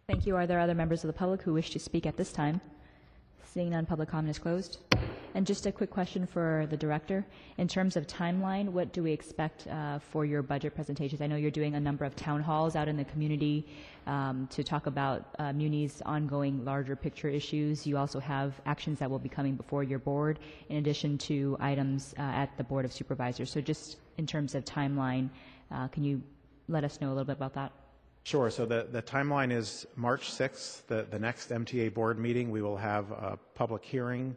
Thank 0.08 0.26
you. 0.26 0.36
Are 0.36 0.46
there 0.46 0.58
other 0.60 0.74
members 0.74 1.04
of 1.04 1.08
the 1.08 1.12
public 1.14 1.42
who 1.42 1.52
wish 1.54 1.70
to 1.70 1.78
speak 1.78 2.06
at 2.06 2.16
this 2.16 2.32
time? 2.32 2.60
Seeing 3.44 3.70
none, 3.70 3.86
public 3.86 4.08
comment 4.08 4.30
is 4.30 4.38
closed. 4.38 4.78
And 5.34 5.46
just 5.46 5.64
a 5.64 5.72
quick 5.72 5.90
question 5.90 6.26
for 6.26 6.66
the 6.68 6.76
director. 6.76 7.24
In 7.56 7.66
terms 7.66 7.96
of 7.96 8.06
timeline, 8.06 8.68
what 8.68 8.92
do 8.92 9.02
we 9.02 9.12
expect 9.12 9.66
uh, 9.66 9.98
for 9.98 10.26
your 10.26 10.42
budget 10.42 10.74
presentations? 10.74 11.22
I 11.22 11.26
know 11.26 11.36
you're 11.36 11.50
doing 11.50 11.74
a 11.74 11.80
number 11.80 12.04
of 12.04 12.14
town 12.14 12.42
halls 12.42 12.76
out 12.76 12.86
in 12.86 12.98
the 12.98 13.04
community 13.04 13.66
um, 14.06 14.46
to 14.48 14.62
talk 14.62 14.86
about 14.86 15.34
uh, 15.38 15.52
Muni's 15.52 16.02
ongoing 16.04 16.64
larger 16.66 16.96
picture 16.96 17.28
issues. 17.28 17.86
You 17.86 17.96
also 17.96 18.20
have 18.20 18.60
actions 18.66 18.98
that 18.98 19.10
will 19.10 19.18
be 19.18 19.30
coming 19.30 19.54
before 19.54 19.82
your 19.82 19.98
board, 19.98 20.38
in 20.68 20.76
addition 20.76 21.16
to 21.18 21.56
items 21.60 22.14
uh, 22.18 22.22
at 22.22 22.54
the 22.58 22.64
Board 22.64 22.84
of 22.84 22.92
Supervisors. 22.92 23.50
So 23.50 23.62
just 23.62 23.96
in 24.18 24.26
terms 24.26 24.54
of 24.54 24.66
timeline, 24.66 25.30
uh, 25.70 25.88
can 25.88 26.04
you 26.04 26.22
let 26.68 26.84
us 26.84 27.00
know 27.00 27.08
a 27.08 27.14
little 27.14 27.24
bit 27.24 27.36
about 27.36 27.54
that? 27.54 27.72
Sure. 28.24 28.50
So 28.50 28.66
the, 28.66 28.86
the 28.90 29.02
timeline 29.02 29.50
is 29.50 29.86
March 29.96 30.30
6th, 30.30 30.86
the, 30.86 31.06
the 31.10 31.18
next 31.18 31.50
MTA 31.50 31.92
board 31.94 32.18
meeting. 32.18 32.50
We 32.50 32.60
will 32.60 32.76
have 32.76 33.10
a 33.10 33.38
public 33.54 33.82
hearing 33.82 34.36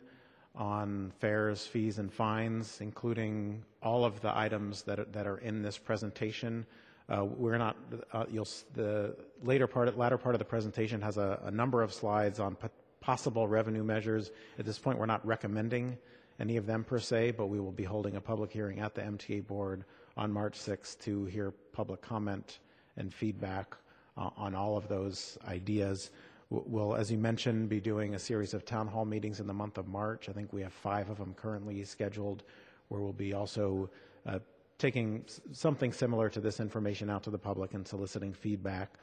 on 0.57 1.11
fares, 1.19 1.65
fees, 1.65 1.99
and 1.99 2.11
fines, 2.11 2.79
including 2.81 3.63
all 3.81 4.05
of 4.05 4.21
the 4.21 4.35
items 4.37 4.83
that 4.83 4.99
are, 4.99 5.05
that 5.05 5.27
are 5.27 5.37
in 5.37 5.61
this 5.61 5.77
presentation. 5.77 6.65
Uh, 7.07 7.25
we're 7.25 7.57
not. 7.57 7.75
Uh, 8.13 8.25
you'll 8.31 8.47
the 8.73 9.15
later 9.43 9.67
part, 9.67 9.97
latter 9.97 10.17
part 10.17 10.33
of 10.33 10.39
the 10.39 10.45
presentation 10.45 11.01
has 11.01 11.17
a, 11.17 11.39
a 11.45 11.51
number 11.51 11.83
of 11.83 11.93
slides 11.93 12.39
on 12.39 12.55
po- 12.55 12.69
possible 12.99 13.47
revenue 13.47 13.83
measures. 13.83 14.31
At 14.57 14.65
this 14.65 14.79
point, 14.79 14.97
we're 14.97 15.05
not 15.05 15.25
recommending 15.25 15.97
any 16.39 16.57
of 16.57 16.65
them 16.65 16.83
per 16.83 16.99
se, 16.99 17.31
but 17.31 17.47
we 17.47 17.59
will 17.59 17.71
be 17.71 17.83
holding 17.83 18.15
a 18.15 18.21
public 18.21 18.51
hearing 18.51 18.79
at 18.79 18.95
the 18.95 19.01
MTA 19.01 19.45
board 19.45 19.85
on 20.17 20.31
March 20.31 20.57
6th 20.59 20.99
to 21.01 21.25
hear 21.25 21.51
public 21.71 22.01
comment 22.01 22.59
and 22.97 23.13
feedback 23.13 23.75
uh, 24.17 24.29
on 24.37 24.55
all 24.55 24.77
of 24.77 24.87
those 24.87 25.37
ideas. 25.47 26.11
We'll, 26.49 26.95
as 26.95 27.11
you 27.11 27.17
mentioned, 27.17 27.69
be 27.69 27.79
doing 27.79 28.13
a 28.13 28.19
series 28.19 28.53
of 28.53 28.65
town 28.65 28.87
hall 28.87 29.05
meetings 29.05 29.39
in 29.39 29.47
the 29.47 29.53
month 29.53 29.79
of 29.79 29.87
March. 29.87 30.29
I 30.29 30.31
think 30.31 30.53
we 30.53 30.61
have 30.61 30.73
five 30.73 31.09
of 31.09 31.17
them 31.17 31.33
currently 31.33 31.83
scheduled, 31.85 32.43
where 32.89 33.01
we'll 33.01 33.13
be 33.13 33.33
also 33.33 33.89
uh, 34.27 34.39
taking 34.77 35.25
something 35.53 35.91
similar 35.91 36.29
to 36.29 36.39
this 36.39 36.59
information 36.59 37.09
out 37.09 37.23
to 37.23 37.31
the 37.31 37.37
public 37.37 37.73
and 37.73 37.87
soliciting 37.87 38.31
feedback. 38.31 38.93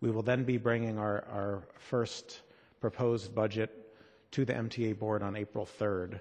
We 0.00 0.10
will 0.10 0.22
then 0.22 0.44
be 0.44 0.56
bringing 0.56 0.98
our, 0.98 1.24
our 1.30 1.62
first 1.78 2.42
proposed 2.80 3.34
budget 3.34 3.92
to 4.32 4.44
the 4.44 4.54
MTA 4.54 4.98
board 4.98 5.22
on 5.22 5.36
April 5.36 5.68
3rd. 5.78 6.20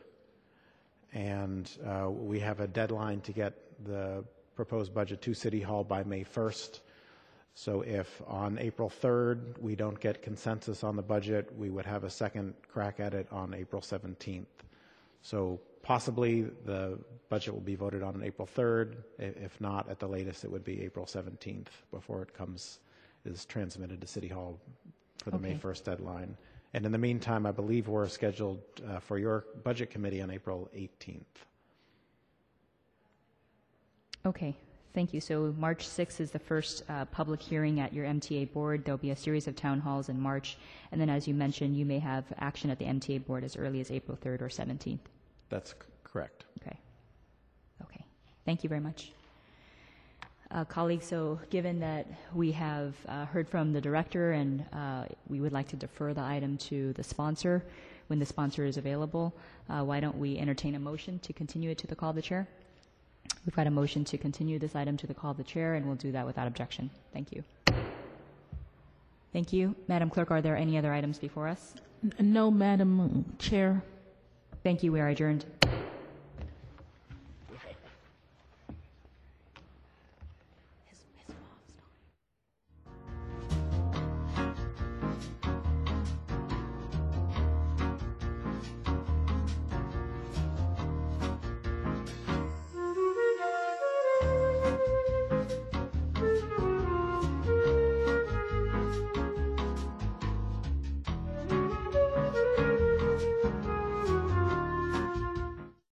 And 1.14 1.70
uh, 1.86 2.10
we 2.10 2.40
have 2.40 2.60
a 2.60 2.68
deadline 2.68 3.22
to 3.22 3.32
get 3.32 3.54
the 3.86 4.26
proposed 4.56 4.94
budget 4.94 5.22
to 5.22 5.34
City 5.34 5.62
Hall 5.62 5.84
by 5.84 6.04
May 6.04 6.24
1st. 6.24 6.80
So 7.56 7.82
if 7.82 8.22
on 8.28 8.60
April 8.60 8.90
3rd, 8.90 9.58
we 9.60 9.76
don't 9.76 9.98
get 10.00 10.22
consensus 10.22 10.84
on 10.84 10.98
the 10.98 11.02
budget, 11.02 11.50
we 11.58 11.70
would 11.70 11.86
have 11.86 12.04
a 12.04 12.10
second 12.10 12.54
crack 12.68 13.00
at 13.00 13.14
it 13.14 13.28
on 13.32 13.54
April 13.54 13.82
17th. 13.82 14.46
So 15.22 15.60
possibly 15.82 16.44
the 16.66 17.00
budget 17.30 17.54
will 17.54 17.62
be 17.62 17.76
voted 17.76 18.04
on 18.04 18.14
on 18.14 18.24
April 18.24 18.48
3rd. 18.48 18.98
If 19.18 19.60
not, 19.62 19.90
at 19.90 20.00
the 20.00 20.08
latest, 20.08 20.44
it 20.44 20.52
would 20.52 20.66
be 20.66 20.84
April 20.84 21.06
17th 21.06 21.68
before 21.92 22.22
it 22.22 22.34
comes, 22.34 22.80
is 23.24 23.46
transmitted 23.46 24.02
to 24.02 24.08
City 24.08 24.28
Hall 24.28 24.60
for 25.24 25.32
the 25.32 25.40
May 25.40 25.52
Okay. 25.52 25.60
1st 25.64 25.84
deadline. 25.86 26.38
And 26.74 26.86
in 26.86 26.92
the 26.92 26.98
meantime, 26.98 27.46
I 27.46 27.52
believe 27.52 27.88
we're 27.88 28.10
scheduled 28.10 28.62
uh, 28.86 29.00
for 29.00 29.18
your 29.18 29.46
Budget 29.64 29.90
Committee 29.92 30.22
on 30.22 30.30
April 30.30 30.70
18th. 30.76 31.22
Okay, 34.26 34.56
thank 34.96 35.14
you. 35.14 35.20
So 35.20 35.54
March 35.60 35.86
6th 35.88 36.22
is 36.22 36.32
the 36.32 36.40
first 36.40 36.84
uh, 36.90 37.06
public 37.06 37.42
hearing 37.42 37.82
at 37.82 37.94
your 37.94 38.06
MTA 38.06 38.52
board. 38.54 38.86
There'll 38.86 38.98
be 38.98 39.12
a 39.12 39.16
series 39.16 39.48
of 39.48 39.56
town 39.56 39.80
halls 39.82 40.08
in 40.10 40.20
March, 40.20 40.58
and 40.92 41.00
then 41.00 41.10
as 41.10 41.28
you 41.28 41.34
mentioned, 41.34 41.78
you 41.78 41.86
may 41.86 42.00
have 42.00 42.24
action 42.40 42.70
at 42.70 42.80
the 42.80 42.86
MTA 42.86 43.26
board 43.26 43.44
as 43.44 43.58
early 43.58 43.82
as 43.82 43.92
April 43.92 44.18
3rd 44.18 44.42
or 44.42 44.48
17th. 44.48 45.00
That's 45.50 45.72
c- 45.72 45.78
correct. 46.04 46.46
Okay. 46.62 46.80
Okay. 47.84 48.06
Thank 48.46 48.64
you 48.64 48.70
very 48.70 48.82
much. 48.82 49.12
Uh, 50.52 50.64
Colleagues, 50.64 51.06
so 51.06 51.40
given 51.50 51.80
that 51.80 52.08
we 52.34 52.52
have 52.54 52.96
uh, 53.10 53.26
heard 53.26 53.50
from 53.50 53.74
the 53.74 53.82
director 53.82 54.32
and 54.32 54.64
uh, 54.72 55.04
we 55.28 55.42
would 55.42 55.52
like 55.52 55.68
to 55.68 55.76
defer 55.76 56.14
the 56.14 56.22
item 56.22 56.56
to 56.58 56.94
the 56.94 57.04
sponsor 57.04 57.66
when 58.08 58.20
the 58.20 58.26
sponsor 58.26 58.64
is 58.64 58.78
available, 58.78 59.34
uh, 59.70 59.84
why 59.84 60.00
don't 60.00 60.18
we 60.18 60.38
entertain 60.38 60.76
a 60.76 60.80
motion 60.80 61.20
to 61.20 61.34
continue 61.34 61.72
it 61.72 61.78
to 61.80 61.88
the 61.88 61.96
call 61.96 62.12
of 62.12 62.16
the 62.16 62.22
chair? 62.22 62.48
We've 63.46 63.56
got 63.56 63.68
a 63.68 63.72
motion 63.72 64.04
to 64.06 64.18
continue 64.18 64.58
this 64.58 64.76
item 64.76 64.98
to 64.98 65.08
the 65.08 65.14
call 65.14 65.32
of 65.32 65.38
the 65.38 65.44
chair, 65.44 65.76
and 65.76 65.86
we'll 65.86 65.96
do 65.96 66.12
that 66.12 66.26
without 66.26 66.48
objection. 66.48 66.90
Thank 67.14 67.32
you. 67.32 67.44
Thank 69.32 69.54
you. 69.54 69.76
Madam 69.88 70.10
Clerk, 70.10 70.32
are 70.32 70.42
there 70.42 70.56
any 70.56 70.78
other 70.78 70.94
items 70.94 71.20
before 71.20 71.48
us? 71.48 71.76
No, 72.20 72.50
Madam 72.50 73.36
Chair. 73.38 73.84
Thank 74.64 74.82
you. 74.82 74.92
We 74.92 75.00
are 75.00 75.10
adjourned. 75.10 75.46